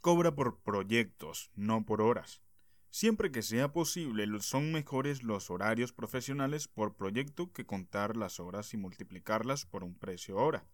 Cobra 0.00 0.34
por 0.34 0.58
proyectos, 0.62 1.50
no 1.54 1.84
por 1.86 2.00
horas. 2.00 2.42
Siempre 2.90 3.30
que 3.30 3.42
sea 3.42 3.72
posible, 3.72 4.26
son 4.40 4.72
mejores 4.72 5.22
los 5.22 5.48
horarios 5.48 5.92
profesionales 5.92 6.66
por 6.66 6.96
proyecto 6.96 7.52
que 7.52 7.64
contar 7.64 8.16
las 8.16 8.40
horas 8.40 8.74
y 8.74 8.78
multiplicarlas 8.78 9.64
por 9.64 9.84
un 9.84 9.94
precio 9.94 10.36
hora. 10.38 10.66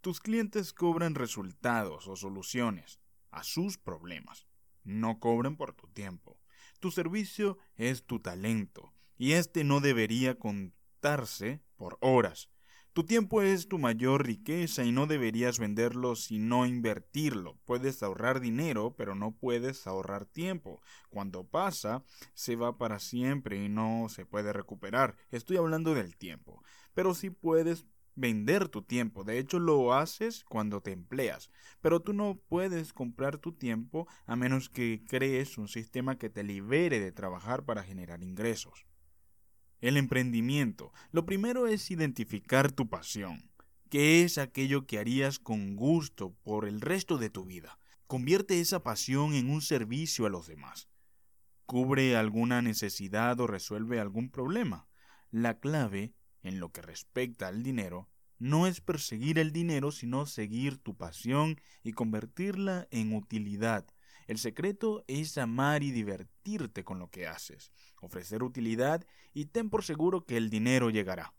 Tus 0.00 0.20
clientes 0.20 0.74
cobran 0.74 1.14
resultados 1.14 2.06
o 2.06 2.16
soluciones 2.16 3.00
a 3.30 3.44
sus 3.44 3.78
problemas. 3.78 4.47
No 4.88 5.20
cobran 5.20 5.56
por 5.56 5.74
tu 5.74 5.86
tiempo. 5.88 6.40
Tu 6.80 6.90
servicio 6.90 7.58
es 7.76 8.04
tu 8.04 8.20
talento, 8.20 8.94
y 9.18 9.32
este 9.32 9.62
no 9.62 9.80
debería 9.80 10.38
contarse 10.38 11.60
por 11.76 11.98
horas. 12.00 12.48
Tu 12.94 13.04
tiempo 13.04 13.42
es 13.42 13.68
tu 13.68 13.78
mayor 13.78 14.24
riqueza 14.24 14.84
y 14.84 14.90
no 14.90 15.06
deberías 15.06 15.58
venderlo 15.58 16.16
sino 16.16 16.64
invertirlo. 16.64 17.58
Puedes 17.66 18.02
ahorrar 18.02 18.40
dinero, 18.40 18.94
pero 18.96 19.14
no 19.14 19.32
puedes 19.32 19.86
ahorrar 19.86 20.24
tiempo. 20.24 20.80
Cuando 21.10 21.44
pasa, 21.44 22.02
se 22.32 22.56
va 22.56 22.78
para 22.78 22.98
siempre 22.98 23.62
y 23.62 23.68
no 23.68 24.08
se 24.08 24.24
puede 24.24 24.54
recuperar. 24.54 25.16
Estoy 25.30 25.58
hablando 25.58 25.94
del 25.94 26.16
tiempo. 26.16 26.64
Pero 26.94 27.14
sí 27.14 27.28
puedes 27.30 27.84
vender 28.18 28.68
tu 28.68 28.82
tiempo. 28.82 29.24
De 29.24 29.38
hecho, 29.38 29.58
lo 29.58 29.94
haces 29.94 30.44
cuando 30.44 30.80
te 30.80 30.92
empleas. 30.92 31.50
Pero 31.80 32.00
tú 32.00 32.12
no 32.12 32.40
puedes 32.48 32.92
comprar 32.92 33.38
tu 33.38 33.52
tiempo 33.52 34.08
a 34.26 34.36
menos 34.36 34.68
que 34.68 35.04
crees 35.06 35.56
un 35.56 35.68
sistema 35.68 36.18
que 36.18 36.28
te 36.28 36.42
libere 36.42 37.00
de 37.00 37.12
trabajar 37.12 37.64
para 37.64 37.84
generar 37.84 38.22
ingresos. 38.22 38.86
El 39.80 39.96
emprendimiento. 39.96 40.92
Lo 41.12 41.24
primero 41.24 41.68
es 41.68 41.90
identificar 41.90 42.72
tu 42.72 42.88
pasión. 42.88 43.50
¿Qué 43.88 44.24
es 44.24 44.36
aquello 44.36 44.86
que 44.86 44.98
harías 44.98 45.38
con 45.38 45.76
gusto 45.76 46.34
por 46.42 46.66
el 46.66 46.80
resto 46.80 47.16
de 47.16 47.30
tu 47.30 47.44
vida? 47.44 47.78
Convierte 48.06 48.60
esa 48.60 48.82
pasión 48.82 49.34
en 49.34 49.48
un 49.48 49.62
servicio 49.62 50.26
a 50.26 50.30
los 50.30 50.46
demás. 50.46 50.88
¿Cubre 51.64 52.16
alguna 52.16 52.62
necesidad 52.62 53.38
o 53.40 53.46
resuelve 53.46 54.00
algún 54.00 54.30
problema? 54.30 54.88
La 55.30 55.60
clave 55.60 56.14
en 56.48 56.60
lo 56.60 56.70
que 56.72 56.82
respecta 56.82 57.48
al 57.48 57.62
dinero, 57.62 58.08
no 58.38 58.66
es 58.66 58.80
perseguir 58.80 59.38
el 59.38 59.52
dinero, 59.52 59.90
sino 59.90 60.26
seguir 60.26 60.78
tu 60.78 60.96
pasión 60.96 61.60
y 61.82 61.92
convertirla 61.92 62.86
en 62.90 63.14
utilidad. 63.14 63.86
El 64.26 64.38
secreto 64.38 65.04
es 65.08 65.38
amar 65.38 65.82
y 65.82 65.90
divertirte 65.90 66.84
con 66.84 66.98
lo 66.98 67.10
que 67.10 67.26
haces, 67.26 67.72
ofrecer 68.00 68.42
utilidad 68.42 69.04
y 69.32 69.46
ten 69.46 69.70
por 69.70 69.84
seguro 69.84 70.24
que 70.24 70.36
el 70.36 70.50
dinero 70.50 70.90
llegará. 70.90 71.34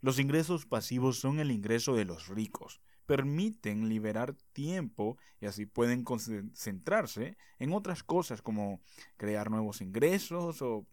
Los 0.00 0.18
ingresos 0.18 0.66
pasivos 0.66 1.18
son 1.18 1.38
el 1.38 1.50
ingreso 1.50 1.94
de 1.94 2.04
los 2.04 2.28
ricos, 2.28 2.80
permiten 3.06 3.88
liberar 3.88 4.34
tiempo 4.52 5.16
y 5.40 5.46
así 5.46 5.66
pueden 5.66 6.04
concentrarse 6.04 7.36
en 7.58 7.72
otras 7.72 8.02
cosas 8.02 8.42
como 8.42 8.80
crear 9.16 9.50
nuevos 9.50 9.80
ingresos 9.80 10.60
o 10.62 10.86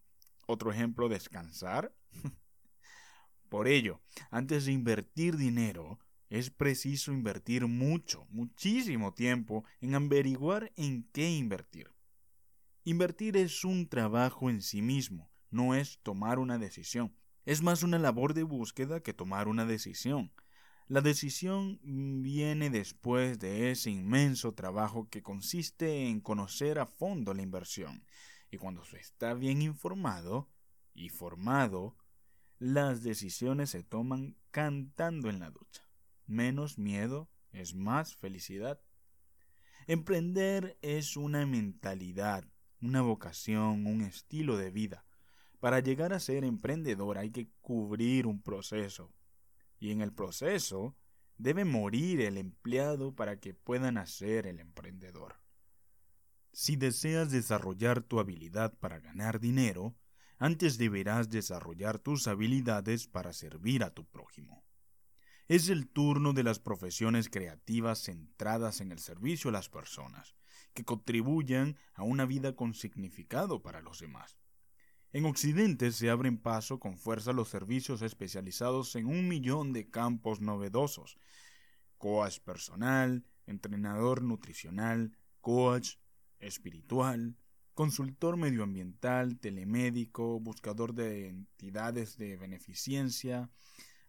otro 0.45 0.71
ejemplo, 0.71 1.09
descansar. 1.09 1.93
Por 3.53 3.67
ello, 3.67 4.01
antes 4.31 4.65
de 4.65 4.71
invertir 4.71 5.37
dinero, 5.37 5.99
es 6.31 6.49
preciso 6.49 7.11
invertir 7.13 7.67
mucho, 7.67 8.25
muchísimo 8.31 9.13
tiempo 9.13 9.63
en 9.79 9.93
averiguar 9.93 10.73
en 10.75 11.07
qué 11.13 11.29
invertir. 11.29 11.91
Invertir 12.83 13.37
es 13.37 13.63
un 13.63 13.87
trabajo 13.87 14.49
en 14.49 14.63
sí 14.63 14.81
mismo, 14.81 15.31
no 15.51 15.75
es 15.75 15.99
tomar 16.01 16.39
una 16.39 16.57
decisión. 16.57 17.15
Es 17.45 17.61
más 17.61 17.83
una 17.83 17.99
labor 17.99 18.33
de 18.33 18.41
búsqueda 18.41 19.03
que 19.03 19.13
tomar 19.13 19.47
una 19.47 19.67
decisión. 19.67 20.33
La 20.87 21.01
decisión 21.01 21.79
viene 22.23 22.71
después 22.71 23.37
de 23.37 23.69
ese 23.69 23.91
inmenso 23.91 24.55
trabajo 24.55 25.09
que 25.11 25.21
consiste 25.21 26.07
en 26.07 26.21
conocer 26.21 26.79
a 26.79 26.87
fondo 26.87 27.35
la 27.35 27.43
inversión. 27.43 28.03
Y 28.49 28.57
cuando 28.57 28.83
se 28.83 28.97
está 28.97 29.35
bien 29.35 29.61
informado 29.61 30.49
y 30.95 31.09
formado, 31.09 31.95
las 32.63 33.03
decisiones 33.03 33.71
se 33.71 33.83
toman 33.83 34.37
cantando 34.49 35.29
en 35.29 35.39
la 35.41 35.49
ducha. 35.49 35.85
Menos 36.25 36.77
miedo 36.77 37.29
es 37.51 37.75
más 37.75 38.15
felicidad. 38.15 38.79
Emprender 39.85 40.77
es 40.81 41.17
una 41.17 41.45
mentalidad, 41.45 42.45
una 42.79 43.01
vocación, 43.01 43.85
un 43.85 43.99
estilo 43.99 44.55
de 44.55 44.71
vida. 44.71 45.05
Para 45.59 45.81
llegar 45.81 46.13
a 46.13 46.21
ser 46.21 46.45
emprendedor 46.45 47.17
hay 47.17 47.31
que 47.31 47.49
cubrir 47.59 48.27
un 48.27 48.41
proceso. 48.41 49.13
Y 49.77 49.91
en 49.91 49.99
el 49.99 50.13
proceso 50.13 50.95
debe 51.37 51.65
morir 51.65 52.21
el 52.21 52.37
empleado 52.37 53.13
para 53.13 53.41
que 53.41 53.53
pueda 53.53 53.91
nacer 53.91 54.47
el 54.47 54.61
emprendedor. 54.61 55.35
Si 56.53 56.77
deseas 56.77 57.29
desarrollar 57.29 58.01
tu 58.03 58.21
habilidad 58.21 58.73
para 58.79 59.01
ganar 59.01 59.41
dinero, 59.41 59.97
antes 60.43 60.77
deberás 60.77 61.29
desarrollar 61.29 61.99
tus 61.99 62.27
habilidades 62.27 63.07
para 63.07 63.31
servir 63.31 63.81
a 63.81 63.93
tu 63.93 64.03
prójimo. 64.03 64.65
Es 65.47 65.69
el 65.69 65.87
turno 65.87 66.33
de 66.33 66.43
las 66.43 66.59
profesiones 66.59 67.29
creativas 67.29 68.03
centradas 68.03 68.81
en 68.81 68.91
el 68.91 68.99
servicio 68.99 69.49
a 69.49 69.53
las 69.53 69.69
personas, 69.69 70.35
que 70.73 70.83
contribuyan 70.83 71.77
a 71.93 72.03
una 72.03 72.25
vida 72.25 72.57
con 72.57 72.73
significado 72.73 73.61
para 73.61 73.79
los 73.79 73.99
demás. 73.99 74.37
En 75.13 75.23
Occidente 75.23 75.93
se 75.93 76.09
abren 76.09 76.37
paso 76.37 76.77
con 76.77 76.97
fuerza 76.97 77.31
los 77.31 77.47
servicios 77.47 78.01
especializados 78.01 78.97
en 78.97 79.05
un 79.05 79.29
millón 79.29 79.71
de 79.71 79.89
campos 79.89 80.41
novedosos. 80.41 81.17
Coach 81.97 82.39
personal, 82.39 83.23
entrenador 83.45 84.21
nutricional, 84.21 85.17
coach 85.39 85.95
espiritual, 86.39 87.37
consultor 87.73 88.37
medioambiental, 88.37 89.37
telemédico, 89.39 90.39
buscador 90.39 90.93
de 90.93 91.29
entidades 91.29 92.17
de 92.17 92.37
beneficencia, 92.37 93.49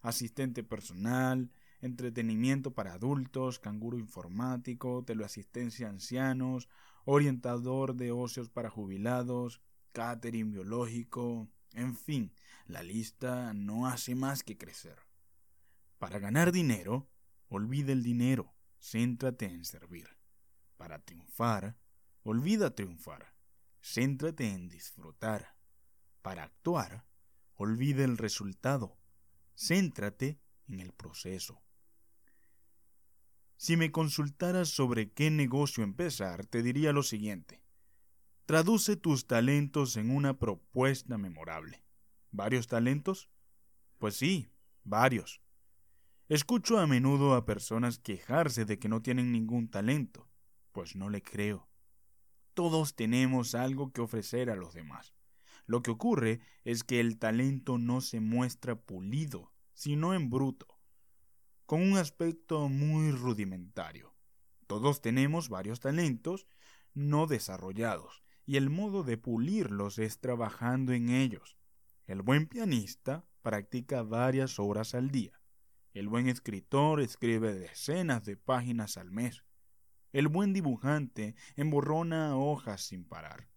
asistente 0.01 0.63
personal, 0.63 1.49
entretenimiento 1.81 2.73
para 2.73 2.93
adultos, 2.93 3.59
canguro 3.59 3.97
informático, 3.97 5.03
teleasistencia 5.03 5.87
a 5.87 5.91
ancianos, 5.91 6.69
orientador 7.05 7.95
de 7.95 8.11
ocios 8.11 8.49
para 8.49 8.69
jubilados, 8.69 9.61
catering 9.91 10.51
biológico, 10.51 11.47
en 11.73 11.95
fin, 11.95 12.31
la 12.67 12.83
lista 12.83 13.53
no 13.53 13.87
hace 13.87 14.15
más 14.15 14.43
que 14.43 14.57
crecer. 14.57 14.97
Para 15.97 16.19
ganar 16.19 16.51
dinero, 16.51 17.09
olvida 17.49 17.91
el 17.91 18.03
dinero, 18.03 18.53
céntrate 18.79 19.45
en 19.45 19.65
servir. 19.65 20.07
Para 20.77 20.99
triunfar, 20.99 21.77
olvida 22.23 22.73
triunfar, 22.73 23.34
céntrate 23.85 24.49
en 24.49 24.67
disfrutar. 24.67 25.55
Para 26.23 26.43
actuar, 26.43 27.05
olvida 27.53 28.03
el 28.03 28.17
resultado, 28.17 28.97
céntrate 29.55 30.41
en 30.67 30.79
el 30.79 30.91
proceso. 30.91 31.61
Si 33.57 33.77
me 33.77 33.91
consultaras 33.91 34.69
sobre 34.69 35.13
qué 35.13 35.29
negocio 35.29 35.83
empezar, 35.83 36.47
te 36.47 36.63
diría 36.63 36.93
lo 36.93 37.03
siguiente. 37.03 37.61
Traduce 38.47 38.95
tus 38.95 39.27
talentos 39.27 39.97
en 39.97 40.09
una 40.09 40.39
propuesta 40.39 41.19
memorable. 41.19 41.85
¿Varios 42.31 42.67
talentos? 42.67 43.29
Pues 43.99 44.15
sí, 44.17 44.49
varios. 44.83 45.41
Escucho 46.27 46.79
a 46.79 46.87
menudo 46.87 47.35
a 47.35 47.45
personas 47.45 47.99
quejarse 47.99 48.65
de 48.65 48.79
que 48.79 48.89
no 48.89 49.03
tienen 49.03 49.31
ningún 49.31 49.69
talento. 49.69 50.27
Pues 50.71 50.95
no 50.95 51.09
le 51.09 51.21
creo. 51.21 51.69
Todos 52.55 52.95
tenemos 52.95 53.53
algo 53.53 53.91
que 53.91 54.01
ofrecer 54.01 54.49
a 54.49 54.55
los 54.55 54.73
demás. 54.73 55.13
Lo 55.67 55.83
que 55.83 55.91
ocurre 55.91 56.39
es 56.63 56.83
que 56.83 56.99
el 56.99 57.19
talento 57.19 57.77
no 57.77 58.01
se 58.01 58.21
muestra 58.21 58.75
pulido, 58.75 59.51
sino 59.73 60.13
en 60.13 60.29
bruto, 60.29 60.79
con 61.65 61.81
un 61.81 61.97
aspecto 61.97 62.69
muy 62.69 63.11
rudimentario. 63.11 64.15
Todos 64.67 65.01
tenemos 65.01 65.49
varios 65.49 65.81
talentos 65.81 66.47
no 66.93 67.27
desarrollados, 67.27 68.23
y 68.45 68.55
el 68.55 68.69
modo 68.69 69.03
de 69.03 69.17
pulirlos 69.17 69.99
es 69.99 70.21
trabajando 70.21 70.93
en 70.93 71.09
ellos. 71.09 71.57
El 72.07 72.21
buen 72.21 72.47
pianista 72.47 73.25
practica 73.41 74.01
varias 74.01 74.59
horas 74.59 74.95
al 74.95 75.11
día. 75.11 75.41
El 75.93 76.07
buen 76.07 76.29
escritor 76.29 77.01
escribe 77.01 77.53
decenas 77.53 78.23
de 78.23 78.37
páginas 78.37 78.97
al 78.97 79.11
mes. 79.11 79.43
El 80.15 80.29
buen 80.29 80.53
dibujante 80.53 81.35
emborrona 81.57 82.37
hojas 82.37 82.81
sin 82.85 83.03
parar. 83.03 83.49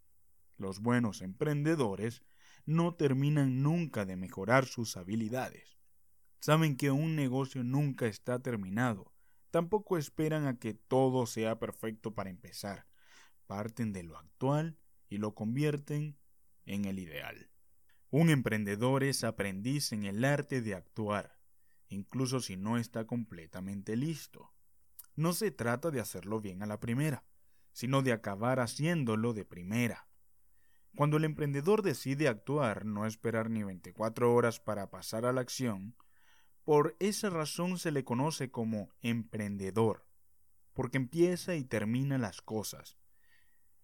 Los 0.57 0.81
buenos 0.81 1.23
emprendedores 1.23 2.25
no 2.67 2.97
terminan 2.97 3.62
nunca 3.62 4.05
de 4.05 4.17
mejorar 4.17 4.67
sus 4.67 4.97
habilidades. 4.97 5.79
Saben 6.41 6.77
que 6.77 6.91
un 6.91 7.15
negocio 7.15 7.62
nunca 7.62 8.07
está 8.07 8.43
terminado. 8.43 9.15
Tampoco 9.53 9.99
esperan 9.99 10.49
a 10.49 10.59
que 10.59 10.75
todo 10.75 11.27
sea 11.27 11.61
perfecto 11.61 12.17
para 12.17 12.29
empezar. 12.29 12.88
Parten 13.47 13.93
de 13.93 14.03
lo 14.03 14.19
actual 14.19 14.81
y 15.09 15.19
lo 15.19 15.37
convierten 15.37 16.19
en 16.67 16.87
el 16.87 16.99
ideal. 16.99 17.53
Un 18.11 18.31
emprendedor 18.31 19.05
es 19.05 19.23
aprendiz 19.23 19.93
en 19.93 20.03
el 20.03 20.25
arte 20.25 20.61
de 20.61 20.75
actuar, 20.75 21.38
incluso 21.88 22.41
si 22.41 22.57
no 22.57 22.79
está 22.79 23.07
completamente 23.07 23.95
listo. 23.95 24.58
No 25.19 25.33
se 25.33 25.51
trata 25.51 25.91
de 25.91 25.99
hacerlo 25.99 26.41
bien 26.41 26.63
a 26.63 26.67
la 26.67 26.79
primera, 26.79 27.25
sino 27.73 28.03
de 28.03 28.13
acabar 28.13 28.61
haciéndolo 28.61 29.33
de 29.33 29.45
primera. 29.45 30.07
Cuando 30.95 31.17
el 31.17 31.25
emprendedor 31.25 31.83
decide 31.83 32.29
actuar, 32.29 32.85
no 32.85 33.05
esperar 33.05 33.51
ni 33.51 33.65
24 33.65 34.33
horas 34.33 34.61
para 34.61 34.93
pasar 34.93 35.27
a 35.27 35.33
la 35.33 35.41
acción, 35.41 35.97
por 36.63 36.95
esa 37.01 37.31
razón 37.31 37.81
se 37.81 37.91
le 37.91 38.05
conoce 38.05 38.53
como 38.53 38.91
emprendedor, 39.01 40.07
porque 40.73 40.99
empieza 40.99 41.57
y 41.57 41.65
termina 41.65 42.17
las 42.17 42.41
cosas. 42.41 42.97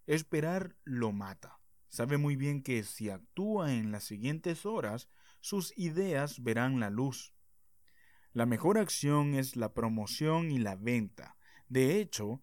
Esperar 0.06 0.76
lo 0.84 1.10
mata. 1.10 1.58
Sabe 1.88 2.16
muy 2.16 2.36
bien 2.36 2.62
que 2.62 2.84
si 2.84 3.10
actúa 3.10 3.74
en 3.74 3.90
las 3.90 4.04
siguientes 4.04 4.66
horas, 4.66 5.08
sus 5.40 5.76
ideas 5.76 6.44
verán 6.44 6.78
la 6.78 6.90
luz. 6.90 7.34
La 8.34 8.46
mejor 8.46 8.78
acción 8.78 9.34
es 9.34 9.54
la 9.54 9.74
promoción 9.74 10.50
y 10.50 10.58
la 10.58 10.74
venta. 10.74 11.33
De 11.68 12.00
hecho, 12.00 12.42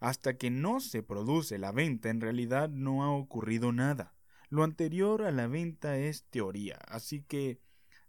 hasta 0.00 0.36
que 0.36 0.50
no 0.50 0.80
se 0.80 1.02
produce 1.02 1.58
la 1.58 1.72
venta, 1.72 2.10
en 2.10 2.20
realidad 2.20 2.68
no 2.70 3.04
ha 3.04 3.10
ocurrido 3.12 3.72
nada. 3.72 4.14
Lo 4.48 4.64
anterior 4.64 5.22
a 5.22 5.30
la 5.30 5.46
venta 5.46 5.96
es 5.96 6.24
teoría, 6.24 6.76
así 6.86 7.22
que 7.22 7.60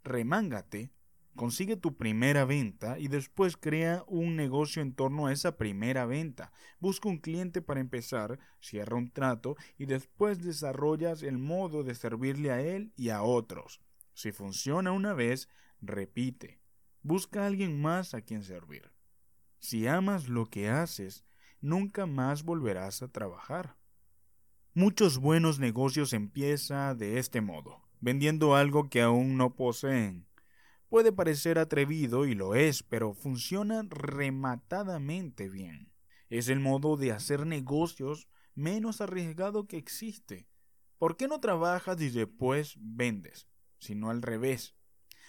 remángate 0.04 0.92
Consigue 1.36 1.78
tu 1.78 1.98
primera 1.98 2.46
venta 2.46 3.00
y 3.00 3.08
después 3.08 3.58
crea 3.58 4.04
un 4.08 4.36
negocio 4.36 4.84
en 4.84 4.94
torno 4.94 5.26
a 5.26 5.34
esa 5.34 5.58
primera 5.58 6.06
venta. 6.06 6.52
Busca 6.80 7.10
un 7.10 7.18
cliente 7.18 7.64
para 7.64 7.80
empezar, 7.80 8.38
cierra 8.60 8.98
un 8.98 9.10
trato 9.10 9.56
y 9.80 9.88
después 9.88 10.44
desarrollas 10.44 11.24
el 11.24 11.40
modo 11.40 11.84
de 11.84 11.96
servirle 11.96 12.52
a 12.52 12.62
él 12.62 12.94
y 12.96 13.10
a 13.10 13.24
otros. 13.24 13.82
Si 14.14 14.32
funciona 14.32 14.92
una 14.92 15.14
vez, 15.14 15.50
repite. 15.82 16.62
Busca 17.02 17.48
alguien 17.48 17.82
más 17.82 18.14
a 18.14 18.22
quien 18.22 18.44
servir. 18.44 18.92
Si 19.64 19.88
amas 19.88 20.28
lo 20.28 20.48
que 20.48 20.68
haces, 20.68 21.24
nunca 21.62 22.06
más 22.06 22.44
volverás 22.44 23.02
a 23.02 23.08
trabajar. 23.08 23.78
Muchos 24.74 25.20
buenos 25.20 25.58
negocios 25.58 26.12
empiezan 26.12 26.98
de 26.98 27.18
este 27.18 27.40
modo, 27.40 27.82
vendiendo 28.02 28.58
algo 28.58 28.90
que 28.90 29.02
aún 29.02 29.38
no 29.38 29.56
poseen 29.56 30.28
Puede 30.90 31.14
parecer 31.14 31.60
atrevido 31.60 32.26
y 32.26 32.36
lo 32.36 32.56
es, 32.56 32.84
pero 32.84 33.14
funciona 33.14 33.84
rematadamente 33.90 35.48
bien. 35.48 35.94
Es 36.30 36.50
el 36.50 36.60
modo 36.60 36.98
de 36.98 37.14
hacer 37.14 37.46
negocios 37.46 38.28
menos 38.56 39.00
arriesgado 39.00 39.66
que 39.66 39.78
existe. 39.78 40.46
¿Por 40.98 41.16
qué 41.16 41.30
no 41.30 41.40
trabajas 41.40 42.02
y 42.02 42.10
después 42.10 42.76
vendes? 42.80 43.48
Sino 43.80 44.10
al 44.10 44.22
revés. 44.22 44.76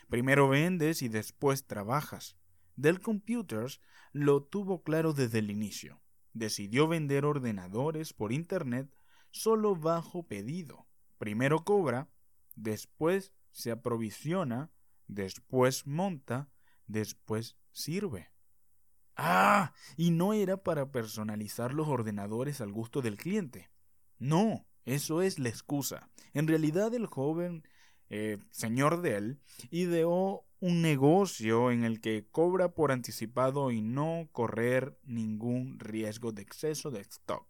Primero 0.08 0.48
vendes 0.48 1.02
y 1.02 1.08
después 1.08 1.68
trabajas. 1.68 2.36
Dell 2.76 3.00
Computers 3.00 3.80
lo 4.14 4.42
tuvo 4.42 4.82
claro 4.82 5.12
desde 5.12 5.40
el 5.40 5.50
inicio. 5.50 6.00
Decidió 6.32 6.88
vender 6.88 7.26
ordenadores 7.26 8.14
por 8.14 8.32
Internet 8.32 8.90
solo 9.30 9.76
bajo 9.76 10.26
pedido. 10.26 10.86
Primero 11.18 11.64
cobra, 11.64 12.08
después 12.54 13.34
se 13.50 13.70
aprovisiona 13.70 14.70
después 15.06 15.86
monta, 15.86 16.48
después 16.86 17.56
sirve. 17.72 18.30
Ah, 19.16 19.72
y 19.96 20.10
no 20.10 20.32
era 20.32 20.62
para 20.62 20.90
personalizar 20.90 21.72
los 21.72 21.88
ordenadores 21.88 22.60
al 22.60 22.72
gusto 22.72 23.00
del 23.00 23.16
cliente. 23.16 23.70
No, 24.18 24.66
eso 24.84 25.22
es 25.22 25.38
la 25.38 25.48
excusa. 25.48 26.10
En 26.32 26.48
realidad 26.48 26.94
el 26.94 27.06
joven 27.06 27.66
eh, 28.16 28.38
señor 28.52 29.02
Dell 29.02 29.40
ideó 29.72 30.46
un 30.60 30.82
negocio 30.82 31.72
en 31.72 31.82
el 31.82 32.00
que 32.00 32.28
cobra 32.30 32.72
por 32.72 32.92
anticipado 32.92 33.72
y 33.72 33.80
no 33.80 34.28
correr 34.30 34.96
ningún 35.02 35.80
riesgo 35.80 36.30
de 36.30 36.42
exceso 36.42 36.92
de 36.92 37.00
stock. 37.00 37.44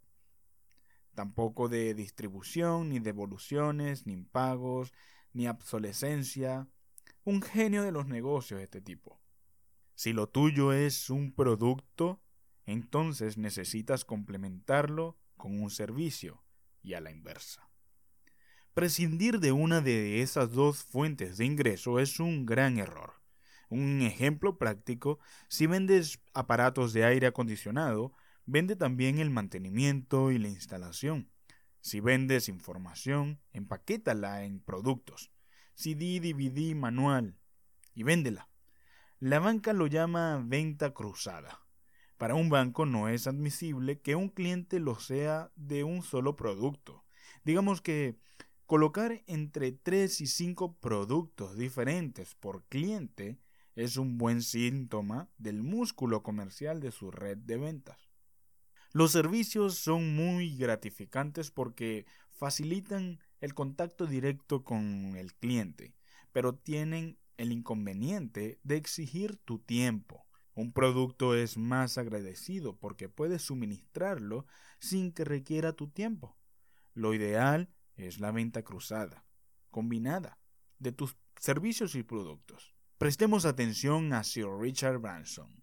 Tampoco 1.15 1.69
de 1.69 1.93
distribución, 1.93 2.89
ni 2.89 2.99
devoluciones, 2.99 4.07
ni 4.07 4.17
pagos, 4.17 4.95
ni 5.35 5.49
obsolescencia, 5.49 6.67
un 7.25 7.43
genio 7.43 7.83
de 7.83 7.93
los 7.93 8.07
negocios 8.07 8.63
este 8.63 8.81
tipo. 8.81 9.21
Si 9.95 10.15
lo 10.15 10.31
tuyo 10.31 10.73
es 10.73 11.11
un 11.11 11.35
producto, 11.35 12.23
entonces 12.65 13.37
necesitas 13.37 14.07
complementarlo 14.07 15.19
con 15.37 15.61
un 15.61 15.69
servicio 15.69 16.43
y 16.83 16.95
a 16.95 17.03
la 17.03 17.11
inversa. 17.11 17.69
Prescindir 18.75 19.39
de 19.39 19.53
una 19.53 19.81
de 19.81 20.21
esas 20.21 20.51
dos 20.51 20.83
fuentes 20.83 21.37
de 21.37 21.45
ingreso 21.45 22.01
es 22.01 22.19
un 22.19 22.45
gran 22.45 22.79
error. 22.79 23.13
Un 23.69 24.03
ejemplo 24.03 24.59
práctico, 24.59 25.21
si 25.49 25.69
vendes 25.69 26.21
aparatos 26.33 26.93
de 26.93 27.05
aire 27.05 27.29
acondicionado, 27.29 28.13
vende 28.47 28.75
también 28.75 29.21
el 29.21 29.31
mantenimiento 29.31 30.33
y 30.33 30.39
la 30.39 30.49
instalación. 30.49 31.31
Si 31.83 32.01
vendes 32.01 32.49
información, 32.49 33.41
empaquétala 33.53 34.43
en 34.43 34.59
productos. 34.59 35.31
CD, 35.75 36.19
DVD, 36.19 36.75
manual 36.75 37.39
y 37.95 38.03
véndela. 38.03 38.49
La 39.21 39.39
banca 39.39 39.73
lo 39.73 39.87
llama 39.87 40.43
venta 40.45 40.93
cruzada. 40.93 41.61
Para 42.17 42.35
un 42.35 42.49
banco 42.49 42.87
no 42.87 43.09
es 43.09 43.29
admisible 43.29 44.01
que 44.01 44.17
un 44.17 44.31
cliente 44.31 44.81
lo 44.81 44.99
sea 44.99 45.53
de 45.55 45.85
un 45.85 46.03
solo 46.03 46.35
producto. 46.35 47.05
Digamos 47.45 47.81
que 47.81 48.19
colocar 48.67 49.23
entre 49.27 49.73
3 49.73 50.21
y 50.21 50.27
5 50.27 50.79
productos 50.79 51.57
diferentes 51.57 52.35
por 52.35 52.65
cliente 52.65 53.39
es 53.75 53.97
un 53.97 54.19
buen 54.19 54.43
síntoma 54.43 55.29
del 55.39 55.63
músculo 55.63 56.23
comercial 56.23 56.81
de 56.81 56.93
su 56.93 57.11
red 57.11 57.39
de 57.39 57.57
ventas. 57.57 58.11
Los 58.93 59.11
servicios 59.11 59.75
son 59.77 60.15
muy 60.15 60.57
gratificantes 60.57 61.51
porque 61.51 62.07
facilitan 62.31 63.19
el 63.41 63.53
contacto 63.53 64.07
directo 64.07 64.63
con 64.63 65.17
el 65.17 65.35
cliente, 65.35 65.97
pero 66.33 66.55
tienen 66.55 67.19
el 67.37 67.51
inconveniente 67.51 68.61
de 68.63 68.77
exigir 68.77 69.37
tu 69.37 69.59
tiempo. 69.59 70.25
Un 70.55 70.73
producto 70.73 71.35
es 71.35 71.59
más 71.59 71.99
agradecido 71.99 72.77
porque 72.79 73.09
puedes 73.09 73.43
suministrarlo 73.43 74.47
sin 74.79 75.11
que 75.11 75.25
requiera 75.25 75.73
tu 75.73 75.89
tiempo. 75.89 76.37
Lo 76.93 77.13
ideal 77.13 77.74
es 77.97 78.21
la 78.21 78.31
venta 78.33 78.63
cruzada, 78.63 79.25
combinada, 79.71 80.39
de 80.79 80.93
tus 80.93 81.17
servicios 81.39 81.95
y 81.95 82.03
productos. 82.03 82.75
Prestemos 82.99 83.45
atención 83.45 84.13
a 84.13 84.25
Sir 84.25 84.47
Richard 84.59 84.99
Branson, 84.99 85.63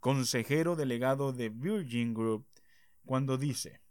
consejero 0.00 0.76
delegado 0.76 1.32
de 1.32 1.48
Virgin 1.48 2.14
Group, 2.14 2.46
cuando 3.04 3.36
dice, 3.36 3.82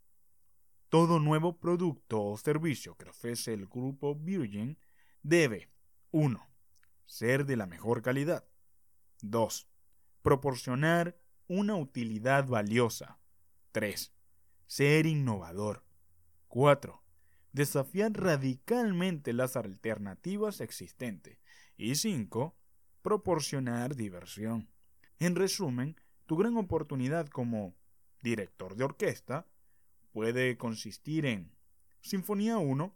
todo 0.90 1.20
nuevo 1.20 1.58
producto 1.58 2.22
o 2.22 2.38
servicio 2.38 2.96
que 2.96 3.10
ofrece 3.10 3.54
el 3.54 3.68
grupo 3.68 4.14
Virgin 4.14 4.78
debe 5.24 5.72
1. 6.12 6.46
Ser 7.06 7.46
de 7.46 7.56
la 7.56 7.66
mejor 7.66 8.02
calidad. 8.02 8.46
2. 9.22 9.70
Proporcionar 10.22 11.18
una 11.48 11.76
utilidad 11.76 12.46
valiosa. 12.46 13.20
3. 13.72 14.14
Ser 14.68 15.06
innovador. 15.06 15.86
4. 16.50 17.02
Desafiar 17.54 18.14
radicalmente 18.14 19.34
las 19.34 19.56
alternativas 19.56 20.62
existentes. 20.62 21.40
Y 21.78 21.96
5. 21.96 22.56
Proporcionar 23.02 23.96
diversión. 23.96 24.70
En 25.20 25.36
resumen, 25.36 25.96
tu 26.26 26.38
gran 26.38 26.56
oportunidad 26.58 27.28
como 27.28 27.76
director 28.22 28.76
de 28.76 28.86
orquesta 28.86 29.48
puede 30.12 30.58
consistir 30.58 31.26
en 31.26 31.52
Sinfonía 32.02 32.58
1, 32.58 32.96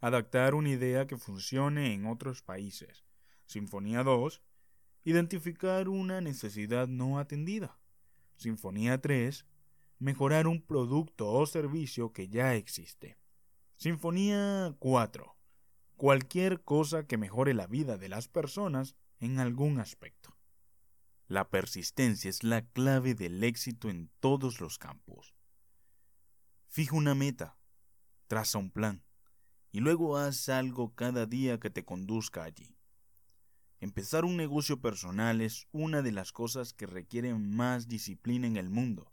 adaptar 0.00 0.54
una 0.54 0.70
idea 0.70 1.06
que 1.06 1.16
funcione 1.16 1.92
en 1.92 2.06
otros 2.06 2.42
países. 2.42 3.04
Sinfonía 3.46 4.02
2, 4.02 4.42
identificar 5.04 5.88
una 5.88 6.20
necesidad 6.20 6.88
no 6.88 7.18
atendida. 7.18 7.78
Sinfonía 8.36 9.00
3, 9.00 9.44
mejorar 9.98 10.46
un 10.46 10.62
producto 10.62 11.30
o 11.30 11.46
servicio 11.46 12.12
que 12.12 12.28
ya 12.28 12.54
existe. 12.54 13.19
Sinfonía 13.82 14.76
4, 14.78 15.38
cualquier 15.96 16.62
cosa 16.62 17.06
que 17.06 17.16
mejore 17.16 17.54
la 17.54 17.66
vida 17.66 17.96
de 17.96 18.10
las 18.10 18.28
personas 18.28 18.94
en 19.20 19.38
algún 19.38 19.80
aspecto. 19.80 20.36
La 21.28 21.48
persistencia 21.48 22.28
es 22.28 22.44
la 22.44 22.60
clave 22.60 23.14
del 23.14 23.42
éxito 23.42 23.88
en 23.88 24.10
todos 24.20 24.60
los 24.60 24.76
campos. 24.76 25.34
Fija 26.68 26.94
una 26.94 27.14
meta, 27.14 27.56
traza 28.26 28.58
un 28.58 28.70
plan 28.70 29.02
y 29.72 29.80
luego 29.80 30.18
haz 30.18 30.50
algo 30.50 30.94
cada 30.94 31.24
día 31.24 31.58
que 31.58 31.70
te 31.70 31.82
conduzca 31.82 32.44
allí. 32.44 32.76
Empezar 33.78 34.26
un 34.26 34.36
negocio 34.36 34.82
personal 34.82 35.40
es 35.40 35.68
una 35.72 36.02
de 36.02 36.12
las 36.12 36.32
cosas 36.32 36.74
que 36.74 36.84
requieren 36.84 37.56
más 37.56 37.88
disciplina 37.88 38.46
en 38.46 38.58
el 38.58 38.68
mundo. 38.68 39.10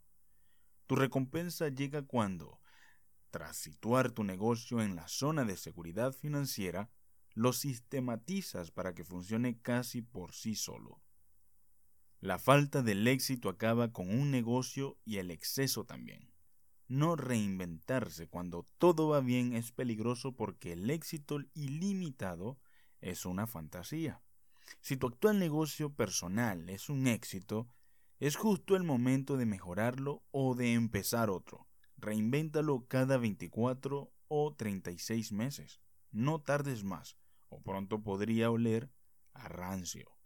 Tu 0.87 0.97
recompensa 0.97 1.69
llega 1.69 2.01
cuando, 2.01 2.56
tras 3.29 3.57
situar 3.57 4.11
tu 4.11 4.23
negocio 4.23 4.81
en 4.81 4.95
la 4.95 5.07
zona 5.07 5.45
de 5.45 5.57
seguridad 5.57 6.13
financiera, 6.13 6.89
lo 7.33 7.53
sistematizas 7.53 8.71
para 8.71 8.95
que 8.95 9.03
funcione 9.03 9.59
casi 9.61 10.01
por 10.01 10.33
sí 10.33 10.55
solo. 10.55 11.01
La 12.19 12.39
falta 12.39 12.81
del 12.81 13.07
éxito 13.07 13.47
acaba 13.47 13.93
con 13.93 14.09
un 14.09 14.31
negocio 14.31 14.97
y 15.05 15.17
el 15.17 15.29
exceso 15.29 15.85
también. 15.85 16.31
No 16.87 17.15
reinventarse 17.15 18.27
cuando 18.27 18.65
todo 18.77 19.09
va 19.09 19.19
bien 19.19 19.53
es 19.53 19.71
peligroso 19.71 20.35
porque 20.35 20.73
el 20.73 20.89
éxito 20.89 21.39
ilimitado 21.53 22.57
es 23.01 23.25
una 23.25 23.45
fantasía. 23.45 24.21
Si 24.81 24.97
tu 24.97 25.07
actual 25.07 25.37
negocio 25.37 25.93
personal 25.93 26.69
es 26.69 26.89
un 26.89 27.07
éxito, 27.07 27.67
es 28.19 28.35
justo 28.35 28.75
el 28.75 28.83
momento 28.83 29.37
de 29.37 29.45
mejorarlo 29.45 30.23
o 30.31 30.55
de 30.55 30.73
empezar 30.73 31.29
otro. 31.29 31.67
Reinvéntalo 31.97 32.87
cada 32.87 33.17
24 33.17 34.11
o 34.27 34.55
36 34.55 35.31
meses. 35.31 35.81
No 36.11 36.41
tardes 36.41 36.83
más, 36.83 37.17
o 37.49 37.61
pronto 37.61 38.03
podría 38.03 38.51
oler 38.51 38.91
a 39.33 39.47
rancio. 39.47 40.17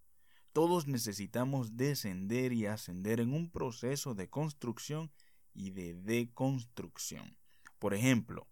Todos 0.53 0.87
necesitamos 0.87 1.77
descender 1.77 2.51
y 2.51 2.65
ascender 2.65 3.21
en 3.21 3.33
un 3.33 3.49
proceso 3.49 4.13
de 4.15 4.29
construcción 4.29 5.11
y 5.53 5.71
de 5.71 5.93
deconstrucción. 5.93 7.37
Por 7.79 7.93
ejemplo, 7.93 8.49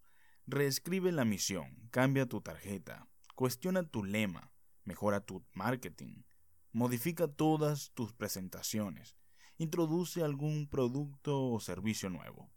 reescribe 0.48 1.12
la 1.12 1.26
misión, 1.26 1.90
cambia 1.92 2.26
tu 2.26 2.42
tarjeta, 2.42 3.08
cuestiona 3.36 3.84
tu 3.84 4.04
lema, 4.04 4.52
mejora 4.86 5.20
tu 5.20 5.46
marketing, 5.54 6.24
modifica 6.72 7.28
todas 7.28 7.92
tus 7.94 8.14
presentaciones, 8.14 9.18
introduce 9.58 10.24
algún 10.24 10.68
producto 10.68 11.52
o 11.52 11.60
servicio 11.60 12.10
nuevo. 12.10 12.50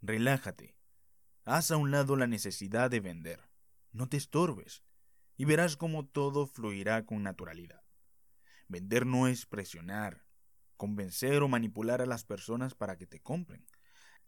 Relájate, 0.00 0.76
haz 1.44 1.72
a 1.72 1.76
un 1.76 1.90
lado 1.90 2.14
la 2.14 2.28
necesidad 2.28 2.88
de 2.88 3.00
vender, 3.00 3.50
no 3.90 4.08
te 4.08 4.16
estorbes, 4.16 4.84
y 5.36 5.44
verás 5.44 5.76
cómo 5.76 6.06
todo 6.06 6.46
fluirá 6.46 7.04
con 7.04 7.24
naturalidad. 7.24 7.82
Vender 8.68 9.06
no 9.06 9.26
es 9.26 9.46
presionar, 9.46 10.24
convencer 10.76 11.42
o 11.42 11.48
manipular 11.48 12.00
a 12.00 12.06
las 12.06 12.24
personas 12.24 12.74
para 12.74 12.96
que 12.96 13.06
te 13.06 13.20
compren. 13.20 13.66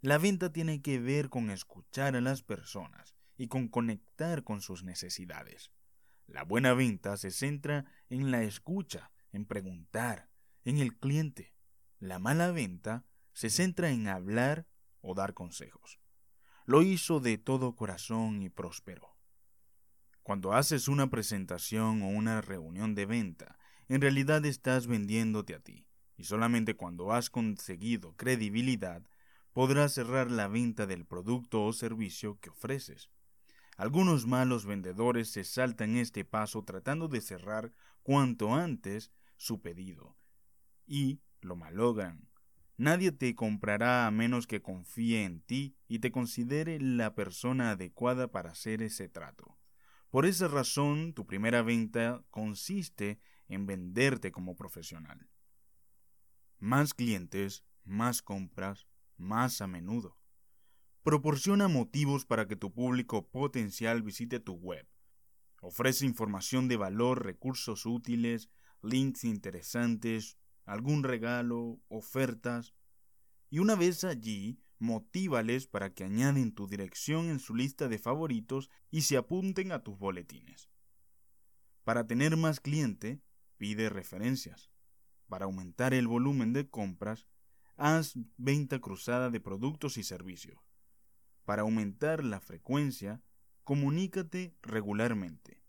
La 0.00 0.18
venta 0.18 0.52
tiene 0.52 0.82
que 0.82 0.98
ver 0.98 1.28
con 1.28 1.50
escuchar 1.50 2.16
a 2.16 2.20
las 2.20 2.42
personas 2.42 3.14
y 3.36 3.46
con 3.46 3.68
conectar 3.68 4.42
con 4.42 4.60
sus 4.60 4.82
necesidades. 4.82 5.70
La 6.26 6.42
buena 6.42 6.74
venta 6.74 7.16
se 7.16 7.30
centra 7.30 7.84
en 8.08 8.30
la 8.32 8.42
escucha, 8.42 9.12
en 9.30 9.46
preguntar, 9.46 10.30
en 10.64 10.78
el 10.78 10.98
cliente. 10.98 11.54
La 11.98 12.18
mala 12.18 12.50
venta 12.50 13.04
se 13.32 13.50
centra 13.50 13.90
en 13.90 14.08
hablar 14.08 14.66
o 15.00 15.14
dar 15.14 15.34
consejos. 15.34 15.98
Lo 16.66 16.82
hizo 16.82 17.20
de 17.20 17.38
todo 17.38 17.74
corazón 17.74 18.42
y 18.42 18.48
prosperó. 18.48 19.16
Cuando 20.22 20.52
haces 20.52 20.88
una 20.88 21.10
presentación 21.10 22.02
o 22.02 22.08
una 22.08 22.40
reunión 22.40 22.94
de 22.94 23.06
venta, 23.06 23.58
en 23.88 24.00
realidad 24.00 24.44
estás 24.44 24.86
vendiéndote 24.86 25.54
a 25.54 25.60
ti 25.60 25.86
y 26.16 26.24
solamente 26.24 26.76
cuando 26.76 27.12
has 27.12 27.30
conseguido 27.30 28.14
credibilidad 28.16 29.02
podrás 29.52 29.94
cerrar 29.94 30.30
la 30.30 30.48
venta 30.48 30.86
del 30.86 31.06
producto 31.06 31.64
o 31.64 31.72
servicio 31.72 32.38
que 32.40 32.50
ofreces. 32.50 33.10
Algunos 33.76 34.26
malos 34.26 34.66
vendedores 34.66 35.30
se 35.30 35.42
saltan 35.42 35.96
este 35.96 36.24
paso 36.24 36.62
tratando 36.62 37.08
de 37.08 37.20
cerrar 37.20 37.72
cuanto 38.02 38.54
antes 38.54 39.10
su 39.36 39.60
pedido 39.62 40.16
y 40.86 41.20
lo 41.40 41.56
malogran. 41.56 42.29
Nadie 42.80 43.12
te 43.12 43.34
comprará 43.34 44.06
a 44.06 44.10
menos 44.10 44.46
que 44.46 44.62
confíe 44.62 45.24
en 45.24 45.42
ti 45.42 45.76
y 45.86 45.98
te 45.98 46.10
considere 46.10 46.80
la 46.80 47.14
persona 47.14 47.72
adecuada 47.72 48.32
para 48.32 48.52
hacer 48.52 48.80
ese 48.80 49.06
trato. 49.06 49.58
Por 50.08 50.24
esa 50.24 50.48
razón, 50.48 51.12
tu 51.12 51.26
primera 51.26 51.60
venta 51.60 52.24
consiste 52.30 53.20
en 53.48 53.66
venderte 53.66 54.32
como 54.32 54.56
profesional. 54.56 55.28
Más 56.58 56.94
clientes, 56.94 57.66
más 57.84 58.22
compras, 58.22 58.88
más 59.18 59.60
a 59.60 59.66
menudo. 59.66 60.16
Proporciona 61.02 61.68
motivos 61.68 62.24
para 62.24 62.48
que 62.48 62.56
tu 62.56 62.72
público 62.72 63.28
potencial 63.28 64.02
visite 64.02 64.40
tu 64.40 64.54
web. 64.54 64.88
Ofrece 65.60 66.06
información 66.06 66.66
de 66.66 66.78
valor, 66.78 67.26
recursos 67.26 67.84
útiles, 67.84 68.48
links 68.80 69.24
interesantes, 69.24 70.38
algún 70.70 71.02
regalo, 71.02 71.80
ofertas. 71.88 72.74
Y 73.50 73.58
una 73.58 73.74
vez 73.74 74.04
allí, 74.04 74.62
motívales 74.78 75.66
para 75.66 75.92
que 75.92 76.04
añaden 76.04 76.52
tu 76.54 76.68
dirección 76.68 77.28
en 77.28 77.40
su 77.40 77.56
lista 77.56 77.88
de 77.88 77.98
favoritos 77.98 78.70
y 78.88 79.02
se 79.02 79.16
apunten 79.16 79.72
a 79.72 79.82
tus 79.82 79.98
boletines. 79.98 80.70
Para 81.82 82.06
tener 82.06 82.36
más 82.36 82.60
cliente, 82.60 83.20
pide 83.56 83.88
referencias. 83.88 84.70
Para 85.26 85.46
aumentar 85.46 85.92
el 85.92 86.06
volumen 86.06 86.52
de 86.52 86.68
compras, 86.70 87.26
haz 87.76 88.14
venta 88.36 88.78
cruzada 88.78 89.28
de 89.28 89.40
productos 89.40 89.98
y 89.98 90.04
servicios. 90.04 90.60
Para 91.44 91.62
aumentar 91.62 92.22
la 92.22 92.38
frecuencia, 92.40 93.22
comunícate 93.64 94.54
regularmente. 94.62 95.59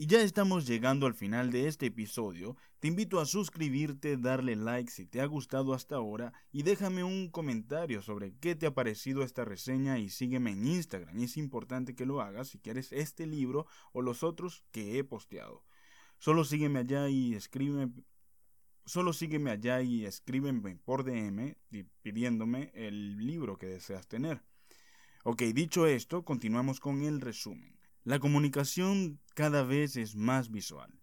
Y 0.00 0.06
ya 0.06 0.20
estamos 0.20 0.64
llegando 0.64 1.06
al 1.06 1.14
final 1.14 1.50
de 1.50 1.66
este 1.66 1.86
episodio. 1.86 2.56
Te 2.78 2.86
invito 2.86 3.18
a 3.18 3.26
suscribirte, 3.26 4.16
darle 4.16 4.54
like 4.54 4.92
si 4.92 5.06
te 5.06 5.20
ha 5.20 5.26
gustado 5.26 5.74
hasta 5.74 5.96
ahora 5.96 6.32
y 6.52 6.62
déjame 6.62 7.02
un 7.02 7.28
comentario 7.30 8.00
sobre 8.00 8.32
qué 8.36 8.54
te 8.54 8.66
ha 8.66 8.74
parecido 8.74 9.24
esta 9.24 9.44
reseña 9.44 9.98
y 9.98 10.08
sígueme 10.08 10.52
en 10.52 10.68
Instagram. 10.68 11.18
Es 11.18 11.36
importante 11.36 11.96
que 11.96 12.06
lo 12.06 12.20
hagas 12.20 12.46
si 12.46 12.60
quieres 12.60 12.92
este 12.92 13.26
libro 13.26 13.66
o 13.92 14.00
los 14.00 14.22
otros 14.22 14.62
que 14.70 15.00
he 15.00 15.02
posteado. 15.02 15.64
Solo 16.20 16.44
sígueme 16.44 16.78
allá 16.78 17.08
y 17.08 17.34
escríbeme 17.34 17.92
Solo 18.86 19.12
sígueme 19.12 19.50
allá 19.50 19.82
y 19.82 20.06
escríbeme 20.06 20.76
por 20.76 21.02
DM 21.02 21.56
pidiéndome 22.02 22.70
el 22.72 23.16
libro 23.18 23.58
que 23.58 23.66
deseas 23.66 24.06
tener. 24.06 24.44
Ok, 25.24 25.42
dicho 25.42 25.88
esto, 25.88 26.24
continuamos 26.24 26.78
con 26.78 27.02
el 27.02 27.20
resumen. 27.20 27.77
La 28.08 28.20
comunicación 28.20 29.20
cada 29.34 29.64
vez 29.64 29.96
es 29.96 30.16
más 30.16 30.50
visual. 30.50 30.98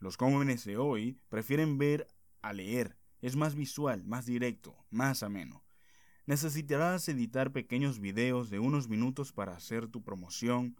Los 0.00 0.16
jóvenes 0.16 0.64
de 0.64 0.76
hoy 0.76 1.16
prefieren 1.28 1.78
ver 1.78 2.08
a 2.42 2.52
leer. 2.52 2.98
Es 3.20 3.36
más 3.36 3.54
visual, 3.54 4.02
más 4.02 4.26
directo, 4.26 4.76
más 4.90 5.22
ameno. 5.22 5.62
Necesitarás 6.26 7.08
editar 7.08 7.52
pequeños 7.52 8.00
videos 8.00 8.50
de 8.50 8.58
unos 8.58 8.88
minutos 8.88 9.32
para 9.32 9.54
hacer 9.54 9.86
tu 9.86 10.02
promoción. 10.02 10.74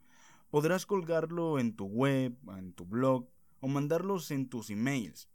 Podrás 0.50 0.84
colgarlo 0.84 1.60
en 1.60 1.76
tu 1.76 1.84
web, 1.84 2.36
en 2.56 2.72
tu 2.72 2.84
blog 2.84 3.28
o 3.60 3.68
mandarlos 3.68 4.32
en 4.32 4.48
tus 4.48 4.70
emails, 4.70 5.28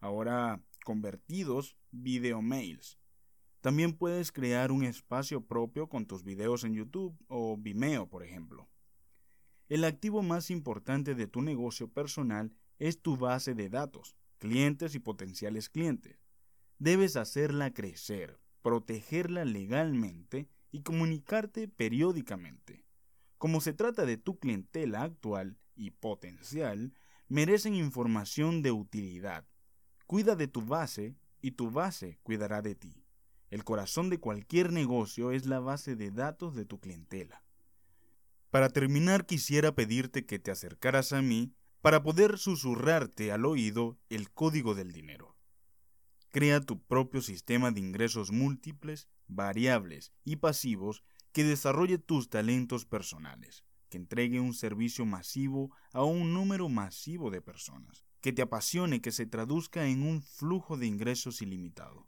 ahora 0.00 0.60
convertidos 0.84 1.76
video 1.92 2.42
mails. 2.42 2.98
También 3.60 3.92
puedes 3.92 4.32
crear 4.32 4.72
un 4.72 4.82
espacio 4.82 5.46
propio 5.46 5.88
con 5.88 6.04
tus 6.04 6.24
videos 6.24 6.64
en 6.64 6.74
YouTube 6.74 7.16
o 7.28 7.56
Vimeo, 7.56 8.08
por 8.08 8.24
ejemplo. 8.24 8.68
El 9.68 9.84
activo 9.84 10.22
más 10.22 10.50
importante 10.50 11.14
de 11.14 11.26
tu 11.26 11.40
negocio 11.40 11.88
personal 11.88 12.52
es 12.78 13.00
tu 13.00 13.16
base 13.16 13.54
de 13.54 13.70
datos, 13.70 14.14
clientes 14.38 14.94
y 14.94 14.98
potenciales 14.98 15.70
clientes. 15.70 16.18
Debes 16.78 17.16
hacerla 17.16 17.72
crecer, 17.72 18.38
protegerla 18.60 19.44
legalmente 19.44 20.48
y 20.70 20.82
comunicarte 20.82 21.68
periódicamente. 21.68 22.84
Como 23.38 23.60
se 23.60 23.72
trata 23.72 24.04
de 24.04 24.16
tu 24.18 24.38
clientela 24.38 25.02
actual 25.02 25.56
y 25.76 25.92
potencial, 25.92 26.92
merecen 27.28 27.74
información 27.74 28.60
de 28.60 28.72
utilidad. 28.72 29.46
Cuida 30.06 30.36
de 30.36 30.48
tu 30.48 30.62
base 30.62 31.16
y 31.40 31.52
tu 31.52 31.70
base 31.70 32.18
cuidará 32.22 32.60
de 32.60 32.74
ti. 32.74 33.04
El 33.50 33.64
corazón 33.64 34.10
de 34.10 34.18
cualquier 34.18 34.72
negocio 34.72 35.30
es 35.30 35.46
la 35.46 35.60
base 35.60 35.96
de 35.96 36.10
datos 36.10 36.54
de 36.54 36.64
tu 36.64 36.80
clientela. 36.80 37.43
Para 38.54 38.68
terminar 38.68 39.26
quisiera 39.26 39.74
pedirte 39.74 40.26
que 40.26 40.38
te 40.38 40.52
acercaras 40.52 41.12
a 41.12 41.20
mí 41.20 41.56
para 41.80 42.04
poder 42.04 42.38
susurrarte 42.38 43.32
al 43.32 43.46
oído 43.46 43.98
el 44.10 44.30
código 44.30 44.76
del 44.76 44.92
dinero. 44.92 45.36
Crea 46.30 46.60
tu 46.60 46.80
propio 46.80 47.20
sistema 47.20 47.72
de 47.72 47.80
ingresos 47.80 48.30
múltiples, 48.30 49.08
variables 49.26 50.12
y 50.22 50.36
pasivos 50.36 51.02
que 51.32 51.42
desarrolle 51.42 51.98
tus 51.98 52.30
talentos 52.30 52.86
personales, 52.86 53.64
que 53.88 53.98
entregue 53.98 54.38
un 54.38 54.54
servicio 54.54 55.04
masivo 55.04 55.72
a 55.92 56.04
un 56.04 56.32
número 56.32 56.68
masivo 56.68 57.32
de 57.32 57.42
personas, 57.42 58.04
que 58.20 58.32
te 58.32 58.42
apasione, 58.42 59.00
que 59.00 59.10
se 59.10 59.26
traduzca 59.26 59.88
en 59.88 60.04
un 60.04 60.22
flujo 60.22 60.76
de 60.76 60.86
ingresos 60.86 61.42
ilimitado. 61.42 62.06